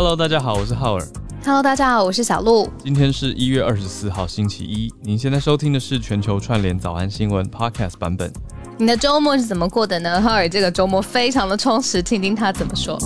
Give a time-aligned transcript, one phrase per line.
[0.00, 1.04] Hello，大家好，我是浩尔。
[1.44, 2.70] Hello，大家好，我是小鹿。
[2.84, 4.94] 今天是一月二十四号，星期一。
[5.02, 8.32] 您现在收听的是全球串联早安新闻 Podcast 版本。
[8.78, 10.22] 你的周末是怎么过的呢？
[10.22, 12.96] 浩尔这个周末非常的充实，听听他怎么说。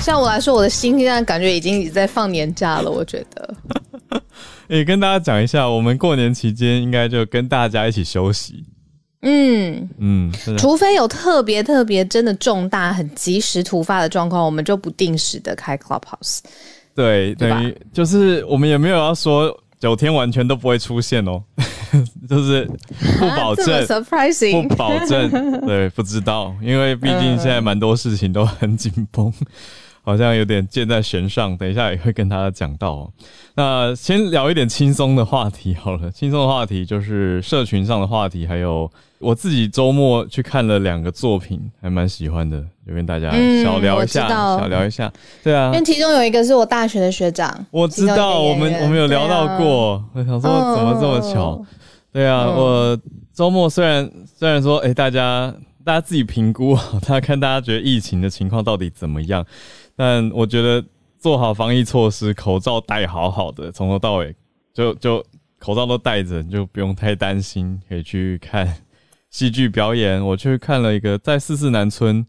[0.00, 2.90] 像我来说，我的心现在感觉已经已经在放年假了。
[2.90, 3.54] 我觉得，
[4.66, 8.64] 也跟大家讲一下，我们过年期间应该就跟大家一起休息。
[9.22, 16.38] 嗯，嗯，除非有特别特别真的重大、很及时突发的状况，我们就不定时的开 Clubhouse。
[16.94, 21.42] 对，等于就是我们也没有要说九天完全都不会出现哦，
[22.28, 22.64] 就是
[23.18, 23.86] 不保证。
[23.86, 25.30] surprising，不保证，
[25.66, 29.32] 对，不知道，因为毕竟现在蛮多事情都很紧绷，
[30.02, 31.56] 好像有点箭在弦上。
[31.56, 33.12] 等一下也会跟大家讲到、哦。
[33.54, 45.12] 那先聊一点轻松的话题好了， 轻松的话题就是社群上的话题，还有我自己周末去看了两个作品，还蛮喜欢的，就跟大家嗯小聊一下，小聊一下。
[45.42, 51.50] 对啊因为，其中有一个是我大学的学长，我知道，我们我们有聊到过，我想说怎么这么巧。
[51.50, 51.66] 哦
[52.10, 52.98] 对啊，嗯我
[53.34, 56.74] 周末虽然虽然说，哎、大家大家自己评估，
[57.06, 59.44] 大家看大家觉得疫情的情况到底怎么样，
[59.98, 60.84] 但我觉得
[61.18, 64.32] 做好防疫措施，口罩戴好好的，从头到尾
[64.72, 65.20] 就就
[65.58, 68.72] 口罩都戴着，你就不用太担心，可以去看
[69.28, 70.24] 戏剧表演。
[70.24, 72.24] 我去看了一个在四四南村，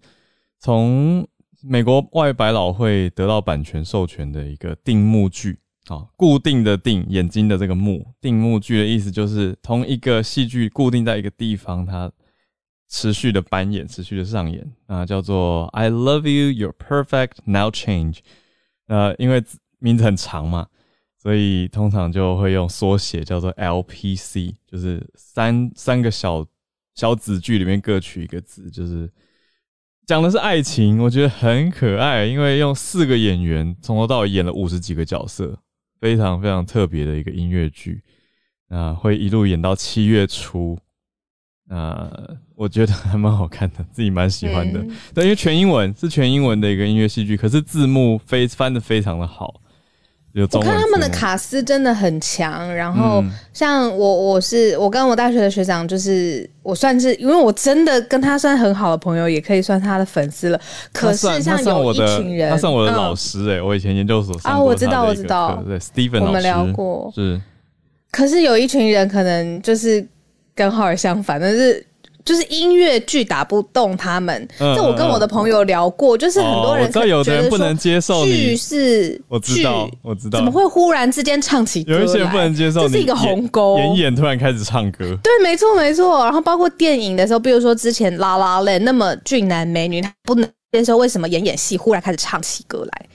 [0.58, 1.28] 从
[1.61, 5.59] 美国外百老汇得到版权授权的一个定目剧。
[5.89, 12.11] 啊，固定的定眼睛的这个目定目剧的意思就是同一个戏剧固定在一个地方，它
[12.90, 18.18] 持续的扮演，持续的上演啊，叫做 I love you, you're perfect, now change。
[18.88, 19.44] 呃，因为
[19.78, 20.68] 名字很长嘛，
[21.22, 26.45] 所以通常就会用缩写叫做 LPC，就是三三个小
[26.95, 29.08] 小子句里面各取一个字，就是
[30.08, 35.60] 讲的是爱情，我觉得很可爱，因为用四个演员从头到尾演了五十几个角色，
[36.02, 38.04] 非常非常特别的一个音乐剧。
[38.70, 40.80] 那会一路演到七月初，
[41.69, 44.80] 呃，我觉得还蛮好看的，自己蛮喜欢的。
[44.80, 49.53] 嗯对，因为全英文是全英文的一个音乐戏剧，可是字幕非翻的非常的好，
[50.33, 60.59] 有我看他们的卡斯真的很强，然后嗯像我，我是我跟我大学的学长，就是我算是因为我真的跟他算很好的朋友，也可以算他的粉丝了。
[60.91, 67.39] 可是像有一算我的群人，他算我的老嗯师哎、我以前研究所啊我知道我知道课对，Steven 老师我们聊过是
[68.11, 70.03] 可是有一群人可能就是
[70.59, 71.86] 跟浩尔相反，但是。
[72.25, 81.83] 就是音乐剧打不动他们，嗯这我跟我的朋友聊过，就是很多人知道有的人不能接受你剧是我知道我知道怎么会忽然之间唱起？
[81.87, 83.80] 有一些人不能接受你这是一个鸿沟。
[83.80, 86.23] 演演突然开始唱歌，对，没错没错。
[86.23, 93.05] 然后包括电影的时候，比如说之前《拉拉链》那么俊男美女，他不能接受为什么演演戏忽然开始唱起歌来，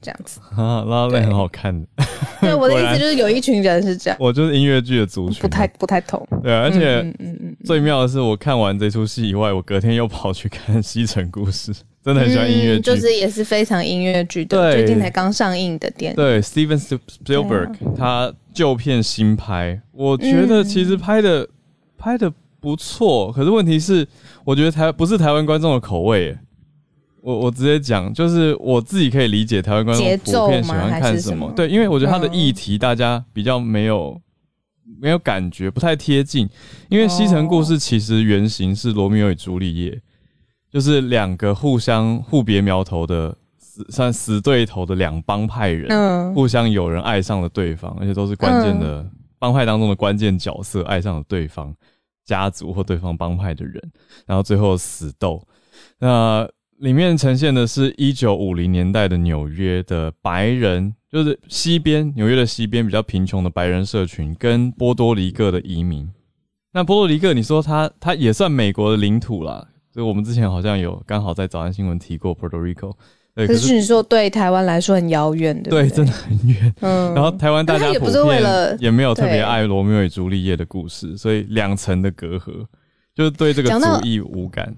[0.00, 0.40] 这样子。
[0.56, 1.86] 啊，拉拉队很好看的。
[2.40, 6.26] 对，我的 意思就是有一群人是这样，我就是音乐剧的族群，不太不太同。
[6.42, 11.72] 对啊，而且嗯嗯嗯，最妙的是，我看完这出戏以外，我隔天又跑去看《西城故事》，
[12.02, 12.80] 真的很喜欢音乐剧。
[12.80, 16.16] 嗯就是也是非常音乐剧的，对最近才刚上映的电影。
[16.16, 16.80] 对，Steven
[17.24, 21.46] Spielberg、他旧片新拍，我觉得其实拍的、
[21.98, 24.06] 拍的不错，可是问题是，
[24.44, 26.38] 我觉得台不是台湾观众的口味耶。
[27.22, 31.00] 我我直接讲，就是我自己可以理解台湾观众普遍喜欢。
[31.00, 34.20] 看什么对，因为我觉得他的嗯议题大家比较没有、
[34.98, 36.48] 没有感觉，不太贴近。
[36.88, 40.00] 因为《西城故事》其实原型是罗密欧与朱丽叶，
[40.70, 45.88] 就是两个互相互别苗头的死算死对头的两帮派人。
[45.90, 49.06] 嗯，互相有人爱上了对方，而且都是关键的
[49.38, 51.74] 帮派当中的关键角色，爱上了对方
[52.24, 53.78] 家族或对方帮派的人，
[54.26, 55.46] 然后最后死斗。
[55.98, 56.48] 那
[56.80, 66.10] 里面呈现的是一九五零年代的纽约的白人，就是西边纽约的西边比较贫穷的白人社群，跟波多黎各的移民。
[66.72, 72.94] 那波多黎各，你说它它也算美国的领土啦，所以我们之前好像有刚好在早安新闻提过 Puerto Rico。
[73.34, 75.90] 对，可是你说对台湾来说很遥远，对不对，对？
[75.90, 76.74] 真的很远。
[76.80, 82.64] 嗯，然后台湾大家不是为遍了也没有特别对爱罗密欧与朱丽叶的故事，所以两层的隔阂，
[83.14, 84.74] 就是对这个主义无感。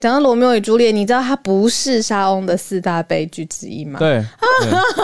[0.00, 3.98] 讲到罗密欧与朱丽叶，你知道它不是莎翁的四大悲剧之一吗？
[3.98, 4.24] 对，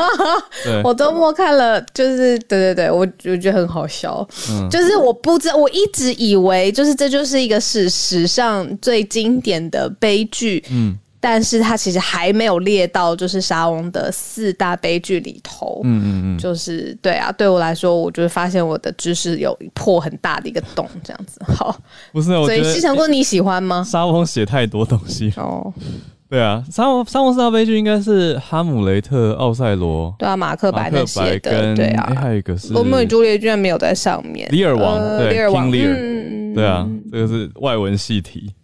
[0.83, 4.27] 我周末看了，就是对对对，我我觉得很好笑。
[4.51, 10.99] 嗯就是我不知道，我一直以为就是这就是一个史史上最经典的悲剧，嗯
[11.29, 15.81] 但是他其实还没有列到就是沙翁的四大悲剧里头。
[15.83, 21.41] 嗯嗯嗯，就是对啊，对我来说，我就是发现我的知识有破很大的一个洞，这样子。
[21.53, 21.77] 好，
[22.13, 23.83] 不是，我所以西城过你喜欢吗？
[23.83, 25.43] 沙翁写太多东西了。
[25.43, 25.75] 哦，
[26.31, 34.49] 对啊，沙沙翁四大悲剧应该是哈姆雷特、奥赛罗、对啊，马克白那些的，白跟对啊诶，还有一个是罗密欧与朱丽叶居然没有在上面。
[34.53, 38.55] 里尔王呃对里尔王，King Lear 嗯对啊，这个是外文系题。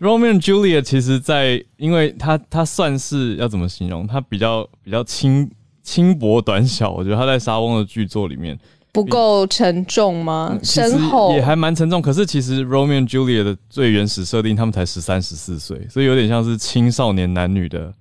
[0.00, 4.06] Romeo and Juliet 其实在，因为它它算是要怎么形容？
[4.06, 5.50] 它比较比较轻
[5.82, 8.58] 轻薄短小，我觉得它在沙翁的剧作里面
[8.92, 10.58] 不够沉重吗？
[10.62, 12.02] 深厚也还蛮沉重。
[12.02, 17.92] 可是其实 Romeo and Juliet 的最原始设定，他们才十三十四岁，所以有点像是青少年男女的。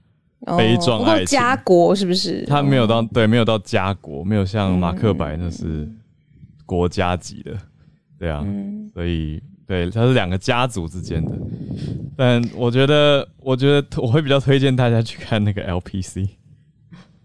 [0.57, 2.45] 悲壮爱情家国是不是？
[2.45, 5.89] 他没有到对，没有到家国，没有像马克白那是
[6.67, 7.57] 国家级的，
[8.19, 8.45] 对啊，
[8.93, 11.31] 所以对，它是两个家族之间的。
[12.15, 16.27] 但我觉得，我觉得我会比较推荐大家去看那个 LPC，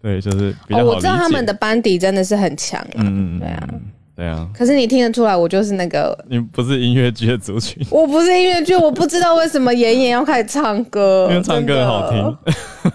[0.01, 0.95] 对，就是比较哦，好理解。
[0.95, 2.97] 我知道他们的班底真的是很强啊。
[2.97, 3.81] 嗯，对啊嗯，
[4.21, 12.37] 对啊，可是你听得出来，我就是那个，你不是音乐剧的族群，我不是音乐剧，我不知道为什么妍妍要开始唱歌，因为唱歌很好听。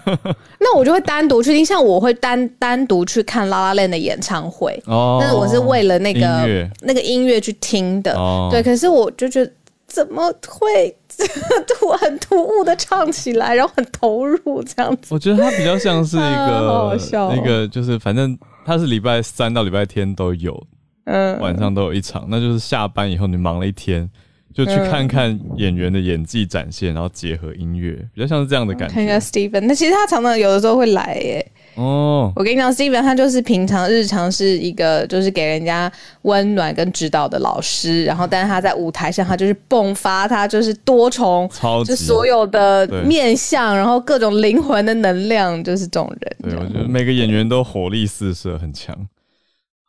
[0.61, 8.13] 那我就会单独去听，像我会单单独去看拉拉链的演唱会，哦，但是我是为了那个那个音乐去听的。
[8.13, 8.47] 哦。
[8.49, 9.51] 对，可是我就觉得
[9.85, 10.95] 怎么会
[11.67, 15.13] 突很突兀的唱起来，然后很投入这样子。
[15.13, 17.33] 我觉得他比较像是一个 好笑哦。
[17.35, 20.61] 那个，就是反正他是礼拜三到礼拜天都有，
[21.09, 24.09] 嗯，晚上都有一场，那就是下班以后你忙了一天，
[24.53, 29.17] 就去嗯看看演员的演技展现，然后结合音乐，比较像是这样的感觉看一下。
[29.17, 31.51] Steven，那其实他常常有的时候会来耶。
[31.75, 35.89] 哦，我跟你讲，Steven 他就是平常日常是一个就是给人家
[36.23, 46.51] 温暖跟指导的老师，然后但是他在舞台上他就是迸发他就是多重，超级就所有的面相，然后各种灵魂的能量，就是这种人。
[46.51, 49.07] 对，我觉得每个演员都火力四射，很强。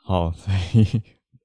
[0.08, 0.86] 好， 所以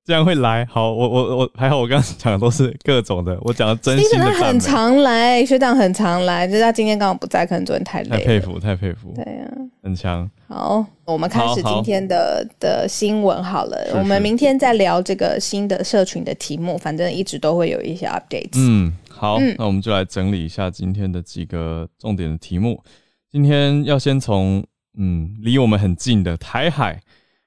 [0.06, 0.66] 这样会来。
[0.66, 8.18] 好，我我我还好，我刚刚讲的都是各种的，我讲的真心的他很，常来，学长很常来，就是他今天刚好不在，可能昨天太累了。
[8.18, 9.52] 太佩服，太佩服，对呀、
[9.82, 10.30] 很强。
[10.48, 13.86] 好，我们开始今天的的新闻好了。
[13.92, 18.56] 是我们明天再聊这个新的社群的题目，反正一直都会有一些 updates。
[18.56, 22.82] 嗯，好，嗯那我们就来整理一下今天的几个重点的题目。
[23.30, 24.64] 今天要先从
[24.98, 27.02] 嗯离我们很近的台海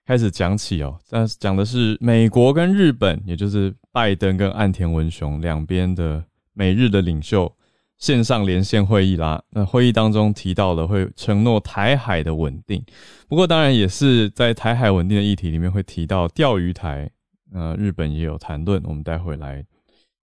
[0.07, 0.99] 开始讲起哦。
[1.11, 7.53] 那讲的是美国跟日本，也就是拜登跟岸田文雄两边的美日的领袖
[7.99, 9.43] 线上连线会议啦。
[9.51, 12.85] 那会议当中提到了会承诺台海的稳定，
[13.29, 17.11] 不过当然也是在台海稳定的议题里面会提到钓鱼台。
[17.55, 19.65] 呃，日本也有谈论，我们待会来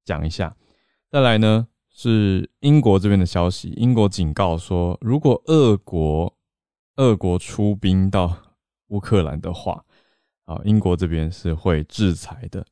[0.03, 0.53] 讲一下。
[1.09, 6.31] 再来呢是英国这边的消息，英国警告说，如果俄国
[6.97, 8.37] 俄国出兵到
[8.93, 9.83] 乌克兰的话，
[10.45, 12.63] 啊，英国这边是会制裁的。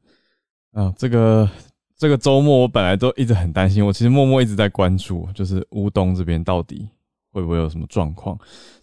[0.71, 1.49] 啊，这个
[1.97, 6.87] 这个周末我本来都一直很担心，我其实默默一直在关注，就是乌东这边到底
[7.31, 8.37] 会不会有什么状况。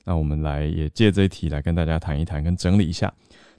[0.04, 3.12] 那我们来也借这一题来跟大家谈一谈，跟整理一下。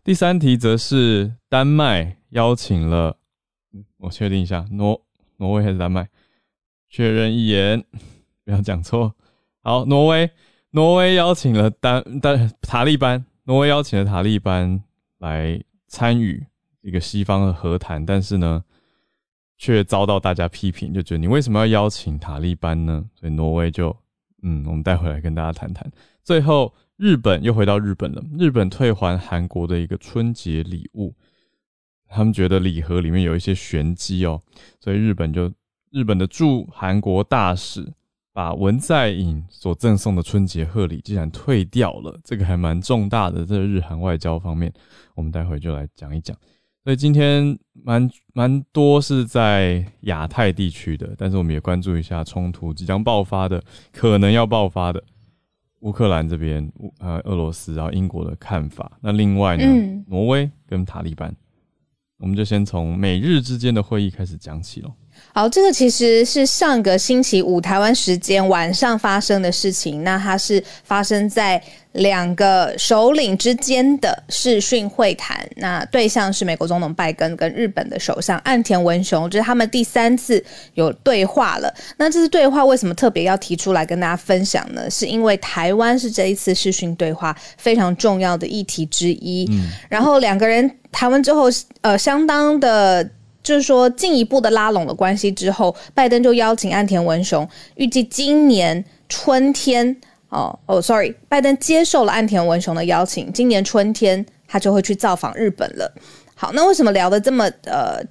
[0.03, 3.15] 第三题则是丹麦邀请了，
[3.97, 5.01] 我确定一下，挪
[5.37, 6.07] 挪威还是丹麦？
[6.89, 7.83] 确认一言，
[8.43, 9.13] 不要讲错。
[9.61, 10.29] 好，挪威，
[10.71, 14.83] 挪威邀请了丹丹塔利班，挪威邀请了塔利班
[15.17, 16.45] 来参与
[16.81, 18.63] 一个西方的和谈，但是呢，
[19.57, 23.03] 却遭到大家批评，就觉得你为什么要邀请塔利班呢？
[23.15, 23.89] 所以挪威就，
[24.43, 25.91] 嗯，我们待会来跟大家谈谈。
[26.23, 31.15] 最后，日本又回到日本了，日本退还韩国的一个春节礼物，
[32.07, 34.39] 他们觉得礼盒里面有一些玄机哦，
[34.79, 35.51] 所以日本就
[35.89, 37.93] 日本的驻韩国大使
[38.31, 44.71] 把文在寅所赠送的春节贺礼竟然退掉了，这个还蛮重大的，在日韩外交方面，
[45.15, 46.37] 我们待会就来讲一讲。
[46.83, 55.03] 所以今天蛮蛮多是在亚太地区的，但是我们也关注一下冲突即将爆发的，可能要爆发的
[55.81, 58.97] 乌克兰这边，乌呃俄罗斯，然后英国的看法。
[59.01, 61.35] 那另外呢，嗯挪威跟塔利班，
[62.17, 64.95] 我们就先从美日之间的会议开始讲起咯。
[65.39, 70.03] 好，这个其实是上个星期五台湾时间晚上发生的事情。
[70.03, 80.43] 那它是发生在两个首领之间的视讯会谈，那对象是美国总统拜登跟日本的首相岸田文雄，就是他们第三次
[80.73, 81.73] 有对话了。
[81.95, 84.91] 那这次对话为什么特别要提出来跟大家分享呢？
[84.91, 89.49] 是因为台湾是这一次视讯对话非常重要的议题之一。
[89.87, 91.45] 然后两个人谈完之后，
[91.79, 93.09] 呃，相当的。
[93.41, 99.95] 就是说，进一步的拉拢了关系之后，拜登就邀请岸田文雄，预计今年春天
[100.29, 105.91] 哦哦，sorry，拜登接受了岸田文雄的邀请，今年春天他就会去造访日本了。
[106.35, 108.01] 好，那为什么聊的这么呃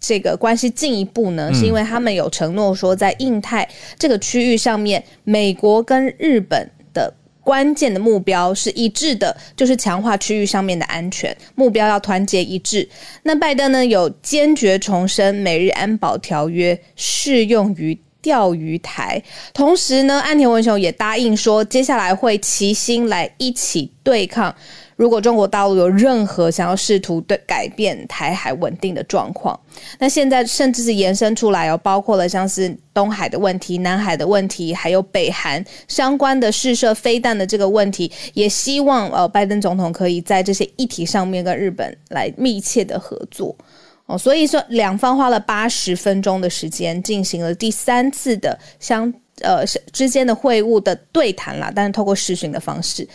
[0.00, 1.52] 这个关系进一步呢？
[1.52, 3.68] 是因为他们有承诺说，在印太
[3.98, 12.88] 这个区域上面，美国跟日本的关键的目标是一致的，就是强化区域上面的安全目标，要团结一致。
[13.22, 17.98] 那拜登呢，有坚决重申美日安保条约适用于。
[18.22, 19.22] 钓鱼台，
[19.54, 24.54] 同时呢，安田文雄也答应说，接下来会齐心来一起对抗，
[25.00, 29.58] 如果中国大陆有任何想要试图对改变台海稳定的状况，
[29.98, 43.56] 那现在甚至是延伸出来哦，包括了像是东海的问题、南海的问题，还有北韩相关的试射飞弹的这个问题，也希望呃，拜登总统可以在这些议题上面跟日本来密切的合作。
[44.04, 49.64] 哦，所以说两方花了八十分钟的时间进行了第三次的相呃
[49.94, 53.08] 之间的会晤的对谈啦，但是透过视讯的方式。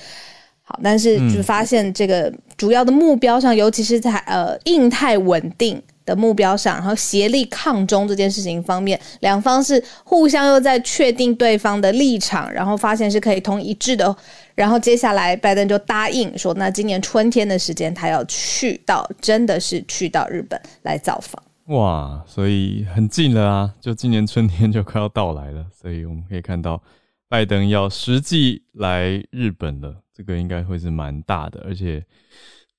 [0.65, 5.81] 好，但是就发现这个主要的目标上，尤其是在呃印太稳定。
[6.05, 14.15] 的目标上，然后协力抗中这件事情方面，两方是互相又在确定对方的立场，然后发现是可以同一致的，
[14.53, 21.41] 然后接下来拜登就答应说，那今年春天的时间他要去到，真的是去到日本来造访。
[21.75, 26.79] 哇，所以很近了啊，就今年春天就快要到来了，所以我们可以看到
[27.27, 32.03] 拜登要实际来日本了，这个应该会是蛮大的，而且，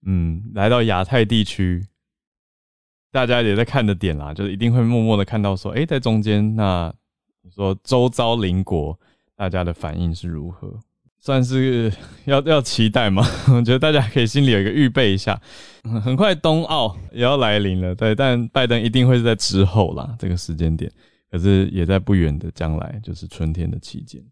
[0.06, 1.86] 嗯，来到亚太地区。
[3.12, 6.92] 大家也在看的点啦，就是一定会默默的看到说，哎，在中间，那
[7.42, 8.98] 你说周遭邻国
[9.34, 10.78] 大家的反应是如何？
[11.18, 11.90] 算是
[12.26, 13.24] 要要期待吗？
[13.48, 15.40] 我觉得大家可以心里有一个预备一下，
[16.04, 20.92] 很快冬奥也要来临了，对，但拜登一定会是在之后啦，这个时间点，
[21.30, 24.22] 可是也在不远的将来，就是春天的期间，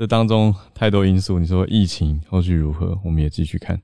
[0.00, 3.78] 这当中太多因素，你说疫情后续如何，我们也继续看。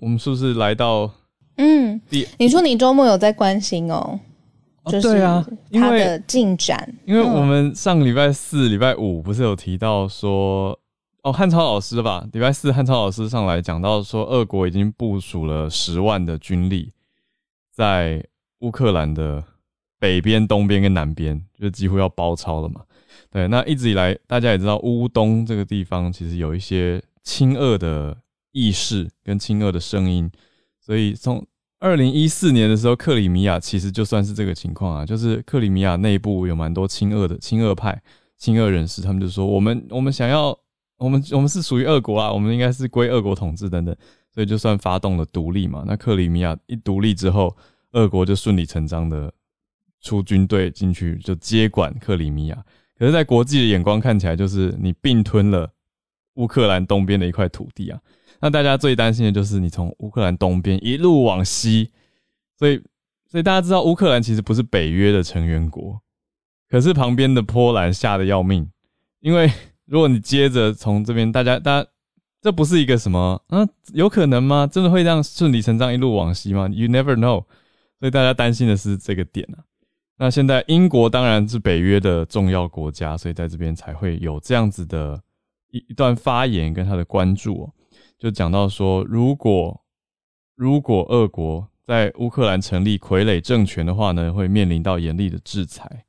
[0.00, 1.10] 我们是不是来到？
[1.56, 2.00] 嗯，
[2.38, 4.20] 你说你周末有在关心哦？
[4.84, 10.78] 对啊，他的进展，因为我们上个礼拜四、礼拜五不是有提到说，
[11.24, 16.92] 哦，汉超老师吧，礼拜四汉超老师上来讲到说，俄国已经部署了十万的军力
[17.72, 18.24] 在
[18.60, 19.42] 乌克兰的
[19.98, 22.82] 北边、东边跟南边，就几乎要包抄了嘛。
[23.28, 28.16] 对，那一直以来大家也知道，乌东这个地方其实有一些亲俄的
[28.52, 30.30] 意识跟亲俄的声音。
[30.80, 31.44] 所以从
[31.78, 38.02] 二零一四年的时候，克里米亚其实就算是这个情况啊，就是克里米亚内部有蛮多亲俄的亲俄派、
[38.36, 40.58] 亲俄人士，他们就说我们我们想要
[40.98, 43.96] 我们我们是属于俄国啊，我们应该是归俄国统治等等，
[44.34, 45.84] 所以就算发动了独立嘛。
[45.86, 47.56] 那克里米亚一独立之后，
[47.92, 49.32] 俄国就顺理成章的
[50.02, 52.64] 出军队进去就接管克里米亚。
[53.00, 55.72] 可是，在国际的眼光看起来，就是你并吞了
[56.34, 57.98] 乌克兰东边的一块土地啊。
[58.42, 61.92] 那大家最担心的就是你从乌克兰东边一路往西，
[62.58, 62.78] 所以
[63.26, 65.98] 所以大家知道乌克兰其实不是北约的成员国，
[66.68, 68.70] 可是旁边的波兰吓得要命，
[69.20, 69.50] 因为
[69.86, 71.88] 如果你接着从这边，大家大家
[72.42, 73.66] 这不是一个什么啊？
[73.94, 74.66] 有可能吗？
[74.66, 77.46] 真的会这样顺理成章一路往西吗？You never know，
[77.98, 79.64] 所以大家担心的是这个点啊。
[80.22, 85.18] 那现在英国当然是北约的重要国家，所以在这边才会有这样子的
[85.70, 87.72] 一一段发言跟他的关注。
[88.18, 89.80] 就讲到说，如果
[90.54, 96.04] 如果俄国在乌克兰成立傀儡政权的话呢，会面临到严厉的制裁。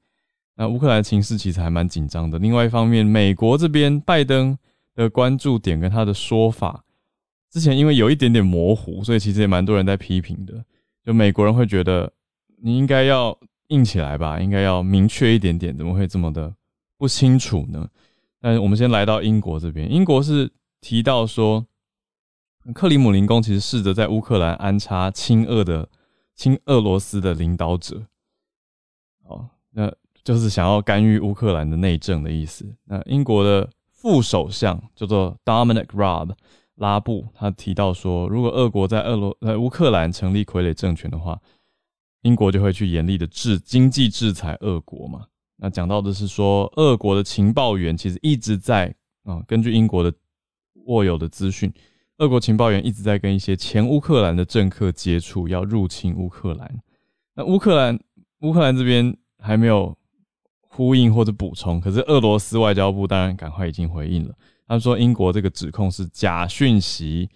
[0.58, 2.38] 那乌克兰情势其实还蛮紧张的。
[2.38, 4.58] 另外一方面，美国这边拜登
[4.94, 6.84] 的关注点跟他的说法，
[7.50, 10.66] 之前因为有一点点模糊，所以其实也蛮多人在批评的。
[11.06, 12.12] 就美国人会觉得
[12.62, 13.40] 你应该要
[13.72, 16.54] 硬起来吧，应该要明确一点点，怎么会这么的
[16.98, 17.90] 不清楚呢？
[18.40, 21.66] 但我们先来到英国这边，英国是提到说。
[22.76, 25.90] 克里姆林宫其实试着在乌克兰安插亲俄的、
[26.36, 28.04] 亲俄罗斯的领导者，
[29.24, 29.92] 哦，那
[30.24, 32.72] 就是想要干预乌克兰的内政的意思。
[32.86, 36.34] 那英国的副首相叫做 Dominic Raab
[36.76, 41.42] 拉布，他提到说，如果俄国在俄罗在乌克兰成立傀儡政权的话，
[42.22, 45.26] 英国就会去严厉的制经济制裁俄国嘛。
[45.58, 50.14] 那讲到的是说，俄国的情报员其实一直在啊，根据英国的
[50.86, 51.72] 握有的资讯。
[52.18, 56.82] 俄国情报员一直在跟一些前乌克兰的政客接触，要入侵乌克兰。
[57.36, 58.00] 那乌克兰
[58.42, 59.98] 乌克兰这边还没有
[60.60, 64.36] 呼应或者补充，可是俄罗斯外交部当然赶快已经回应了。
[64.68, 67.30] 他说英国这个指控是假讯息。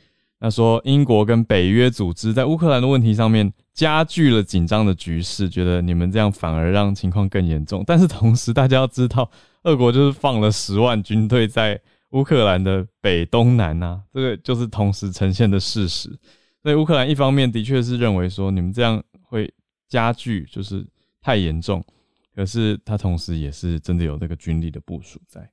[0.46, 7.84] 他说英国跟北约组织在乌克兰的问题上面加剧了紧张的局势，觉得你们这样反而让情况更严重。
[7.88, 9.28] 但是同时大家要知道，
[9.64, 11.82] 俄国就是放了十万军队在。
[12.12, 16.08] 乌克兰的北、东南啊，这个就是同时呈现的事实。
[16.64, 19.52] 所以乌克兰一方面的确是认为说，你们这样会
[19.90, 20.86] 加剧，就是
[21.20, 21.84] 太严重，
[22.34, 25.50] 可是他同时也是真的有这个军力的部署在，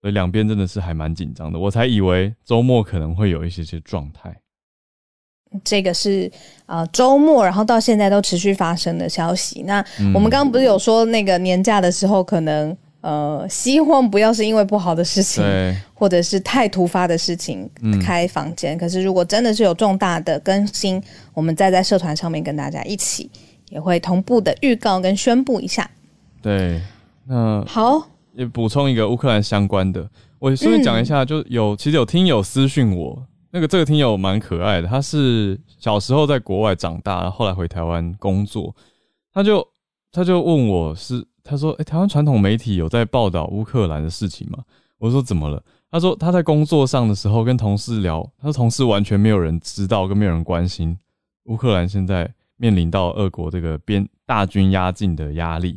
[0.00, 1.58] 所以两边真的是还蛮紧张的。
[1.58, 4.34] 我才以为周末可能会有一些些状态。
[5.64, 6.30] 这个是
[6.64, 9.62] 啊周末，然后到现在都持续发生的消息。
[9.62, 15.44] 那我们刚刚不是有说那个年假的时候，可能呃希望不要是因为不好的事情，
[15.92, 17.68] 或者是太突发的事情
[18.00, 18.78] 开房间。
[18.78, 21.02] 可是如果真的是有重大的更新，
[21.34, 23.28] 我们再在社团上面跟大家一起
[23.70, 25.90] 也会同步的预告跟宣布一下。
[26.40, 26.80] 对，
[27.26, 30.08] 那好，也补充一个乌克兰相关的，
[30.38, 33.26] 我顺便讲一下，就有其实有听友私讯我。
[33.52, 38.72] 那个这个听友蛮可爱的，他是小时候在国外长大，后来回台湾工作，
[39.32, 39.66] 他就
[40.12, 44.58] 他就问我是，他说，哎，台湾传统媒体有在报道乌克兰的事情吗？
[44.98, 45.60] 我说怎么了？
[45.90, 50.96] 他说他在工作上的时候跟同事聊，他说同事完全没有人知道，跟没有人关心
[51.46, 55.76] 乌克兰现在面临到俄国这个边大军压境的压力。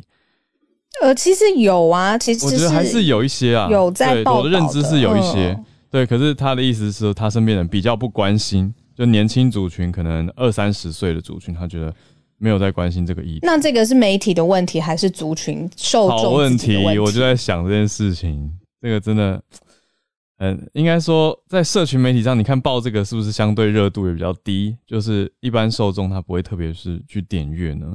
[1.02, 5.58] 呃，其实有啊，其实我觉得还是有一些啊，有在报我的认知是有一些。
[5.90, 11.94] 对，可是他的意思是说，他身边人比较不关心，就年轻族群，可能二三十岁的族群，他觉得
[12.38, 13.40] 没有在关心这个议题。
[13.42, 16.84] 那这个是媒体的问题，还是族群受众问题？
[16.98, 19.40] 我就在想这件事情，这个真的，
[20.38, 24.76] 嗯，应该说在社群媒体上，你看报这个是不是相对热度也比较低？
[24.86, 27.94] 就是一般受众他不会特别是去点阅呢？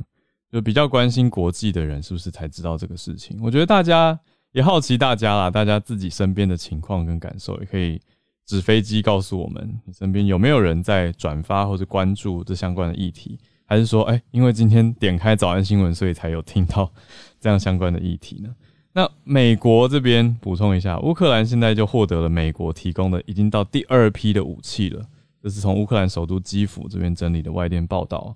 [0.51, 3.39] 就比较关心国际的人是不是才知道这个事情？
[3.41, 4.19] 我觉得大家。
[4.51, 8.01] 也好奇大家啦，大家自己身边的情况跟感受，也可以
[8.47, 16.91] 纸飞机告诉我们，你身边有没有人在转发或者关注这相关的议题，还是说，哎，因为今天点开早安新闻，所以才有听到
[17.39, 18.49] 这样相关的议题呢？
[18.91, 25.05] 那美国这边补充一下，乌克兰现在就获得了美国提供的已经到第二批的武器了，
[25.43, 28.35] 这是从乌克兰首都基辅这边整理的外电报道，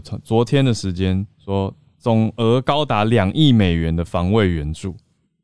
[0.00, 4.96] 就昨天的时间说，总额高达两亿美元的防卫援助。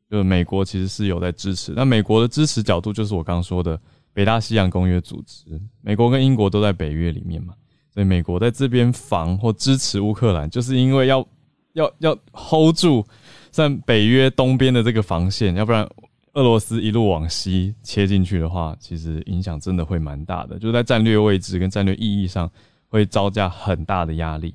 [0.09, 3.79] 就是美国其实是有在支持，那美国的支持角度就是我刚说的
[4.11, 5.45] 北大西洋公约组织，
[5.79, 7.53] 美国跟英国都在北约里面嘛，
[7.93, 11.25] 所以美国在这边防或支持乌克兰，就是因为要
[11.71, 13.05] 要要 hold 住
[13.51, 15.87] 在北约东边的这个防线，要不然
[16.33, 22.51] 俄罗斯一路往西切进去的话，其实影响真的会蛮大的，就是在战略位置跟战略意义上
[22.91, 24.53] 会招架很大的压力，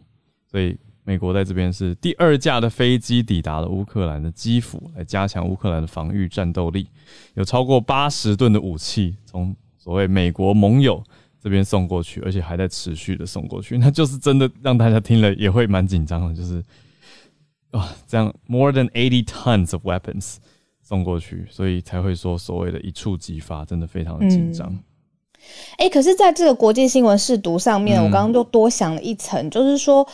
[0.49, 0.79] 所以。
[1.09, 6.89] 美国在这边是第二架的飞机抵达了乌克兰的基辅，来加强乌克兰的防御战斗力。
[7.35, 11.01] 有超过八十吨的武器从所谓美国盟友
[11.41, 13.79] 这边送过去，而且还在持续的送过去。
[13.79, 16.61] 那就是真的让大家听了也会蛮紧张的，就是
[17.71, 20.39] 啊，这样 more than eighty tons of weapons
[20.83, 24.77] 送过去，所以才会说所谓的一触即发，真的非常的紧张。
[25.79, 30.07] 哎，可是在这个国际新闻试读上面，我刚刚就多想了一层，就是说。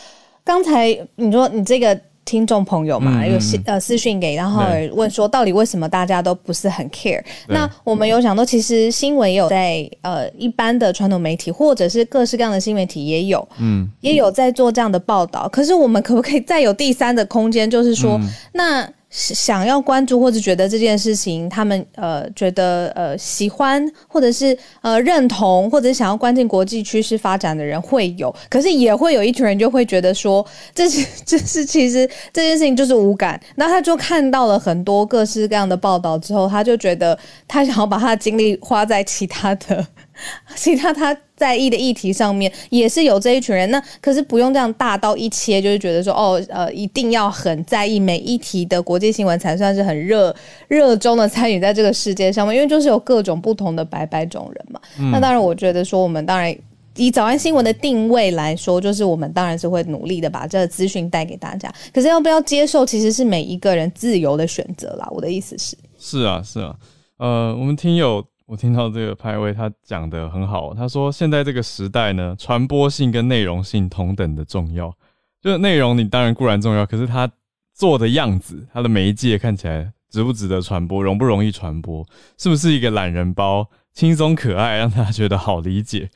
[0.45, 7.23] 刚才你说你这个听众朋友嘛，有私呃私讯给，然后问说到底为什么大家都不是很 care？
[7.47, 15.49] 那我们有想到，其实新闻也有在呃一般的传统媒体或者是各式各样的新媒体也有，嗯，也有在做这样的报道。
[15.49, 17.71] 可是我们可不可以再有第三的空间？
[17.71, 18.21] 就是说
[18.53, 18.93] 那。
[19.13, 30.45] 想要关注或者觉得这件事情，他们呃觉得呃喜欢或者是呃认同或者想要关进国际趋势发展的人会有，可是也会有一群人就会觉得说
[30.75, 39.87] 这是这是其实这件事情就是无感，那他就看到了很多各式各样的报道之后，他就觉得他想要把他的精力花在其他的。
[40.55, 50.35] 其他他在意的议题上面也是有这一群人，那可是不用这样大刀一切，就是觉得说哦，呃，一定要很在意每一题的国际新闻才算是很热
[50.69, 54.81] 热衷的参与在这个世界上面，因为就是有各种不同的百百种人嘛。
[55.11, 56.55] 那当然，我觉得说我们当然
[56.97, 61.73] 以早安新闻的定位来说，就是我们当然是会努力的把这个资讯带给大家。
[61.93, 65.09] 可是要不要接受，其实是每一个人自由的选择啦。
[65.11, 66.77] 我的意思是，是啊，是啊，
[67.19, 68.25] 呃，我们听友。
[68.47, 70.75] 我听到这个派位，他讲的很好。
[70.75, 74.95] 他说，现在这个时代呢，传播性跟内容性同等的重要。
[75.41, 77.31] 就是内容，你当然固然重要，可是他
[77.75, 82.07] 做的样子，他的媒介看起来值不值得传播，容不容易传播，
[82.39, 86.11] 是不是一个懒人包，轻松可爱，让大家觉得好理解，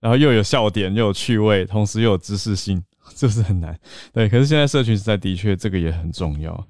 [0.00, 2.82] 然后又有笑点，又有趣味，同时又有知识性，
[3.14, 3.78] 是不是很难？
[4.12, 6.66] 对，可是现在社群时代的确这个也很重要，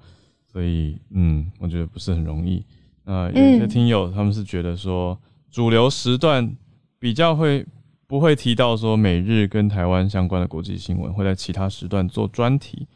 [0.52, 2.64] 所以嗯，我觉得不是很容易。
[3.04, 5.18] 呃，有一些听友他们是觉得说，
[5.50, 6.54] 主流时段
[6.98, 7.66] 比较会
[8.06, 12.86] 不会提到说美日跟台湾相关的国际新闻，会在其他时段做专题。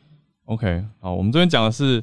[0.45, 2.03] OK，好，我们这边讲的是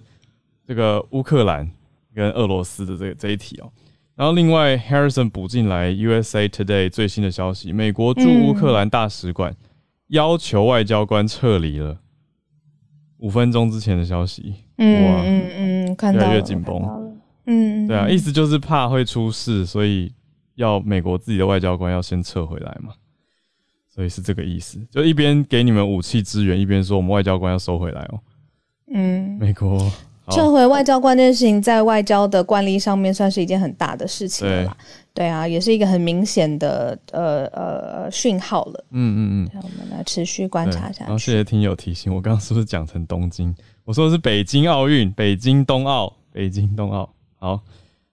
[0.68, 1.70] 这个乌克兰
[2.14, 3.72] 跟俄罗斯的这个这一题哦。
[4.16, 9.56] 然后另外 Harrison 补进来 USA Today 最新的消息，美国驻乌克兰大使馆
[10.08, 11.98] 要求外交官撤离了。
[13.18, 15.46] 五分钟之前的消息，嗯哇嗯
[15.88, 16.82] 嗯，看越来越紧绷
[17.46, 20.14] 嗯，对啊，嗯意思就是怕会出事，所以
[20.56, 22.94] 要美国自己的外交官要先撤回来嘛，
[23.94, 28.20] 所以是这个意思，就一边给你们武器支援，一边说我们外交官要收回来哦。
[28.96, 29.92] 嗯，美国
[30.30, 34.78] 撤回外交官这件事情，在外交的惯例上面算是一件很大的事情了吧。
[35.14, 38.86] 对啊，也是一个很明显的呃呃讯号了。
[38.92, 41.32] 嗯嗯嗯，我们来持续观对察下然后谢去。
[41.38, 43.54] 谢听友提醒，我刚刚是不是讲成东京？
[43.84, 47.10] 我说的是北京奥运，北京冬奥，北京冬奥。
[47.44, 47.60] 好，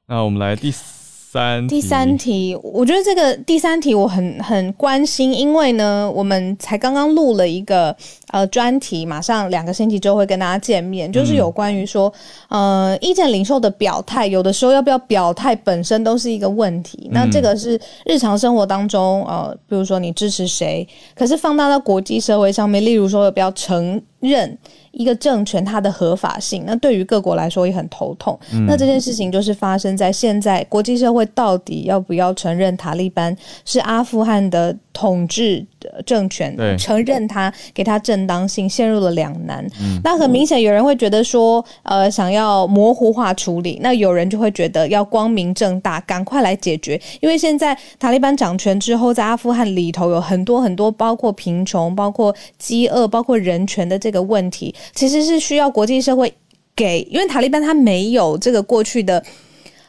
[0.08, 7.96] 那我们来第三第三题，我觉得这个第三题我很很关心，因为呢，我们才刚刚录了一个
[8.32, 12.12] 呃专题，马上两个星期之后会跟大家见面，就是有关于说，
[12.48, 17.08] 呃，意见领袖的表态，有的时候要不要表态本身都是一个问题。
[17.12, 24.58] 那这个是日常生活当中，呃，比如说你支持谁，可是放大到国际社会上面，例如说要不要承认
[24.92, 28.38] 一个政权它的合法性，那对于各国来说也很头痛。
[28.66, 39.64] 那这件事情就是发生在现在国际社会到底要不要承认塔利班是阿富汗的统治的政权，承认他给他正当性，陷入了两难。
[40.02, 56.32] 那很明显，有人会觉得说，呃，想要模糊化处理；那有人就会觉得要光明正大，赶快来解决，因为现在塔利班掌权之后，在阿富汗里头有很多很多，包括贫穷、包括饥饿、包括人权的这个问题，其实是需要国际社会
[56.74, 59.22] 给，因为塔利班他没有这个过去的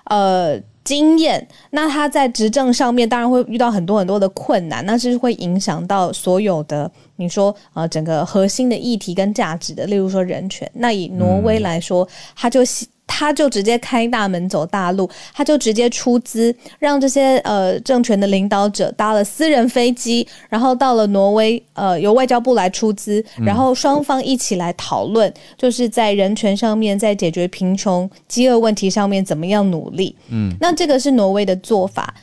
[0.06, 10.70] 呃经验，那他在执政上面当然会遇到很多很多的困难，那是会影响到所有的你说呃整个核心的议题跟价值的，例如说人权。
[10.74, 30.16] 那以挪威来说，他就希他就直接开大门走大路，他就直接出资让这些呃政权的领导者搭了私人飞机，然后到了挪威，呃由外交部来出资，然后双方一起来讨论，就是在人权上面，在解决贫穷、饥饿问题上面怎么样努力。
[30.30, 32.14] 嗯，那这个是挪威的做法。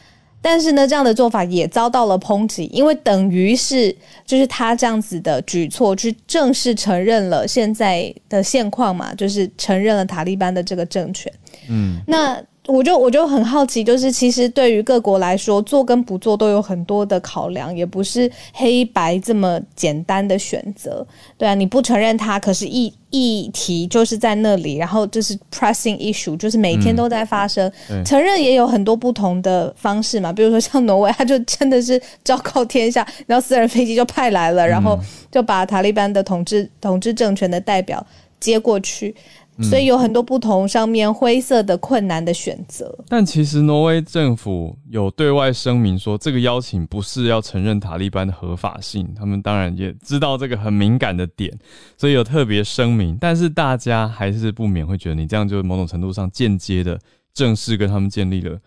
[0.41, 11.33] 但是呢，这样的做法也遭到了抨击，因为等于是就是他这样子的举措，去正式承认了现在的现况嘛，就是承认了塔利班的这个政权。
[11.69, 21.05] 嗯，那我就我就很好奇，就是其实对于各国来说，做跟不做都有很多的考量，也不是黑白这么简单的选择。
[21.39, 27.73] 对啊，你不承认它，可是议议题就是在那里，然后就是 pressing issue，就是每天都在发生。
[27.89, 34.99] 对承认也有很多不同的方式嘛，比如说像挪威，他就真的是昭告天下，然后私人飞机就派来了，然后
[35.33, 38.07] 就把塔利班的统治统治政权的代表
[38.39, 39.15] 接过去。
[39.61, 42.97] 所以有很多不同上面灰色的困难的选择。
[43.09, 51.53] 但其实挪威政府有对外声明说，这个邀请不是要承认塔利班的合法性，他们当然也知道这个很敏感的点，
[51.97, 53.19] 所以有特别声明。
[53.21, 56.99] 但是大家还是不免会觉得，你这样就某种程度上间接的
[57.35, 58.59] 正式跟他们建立了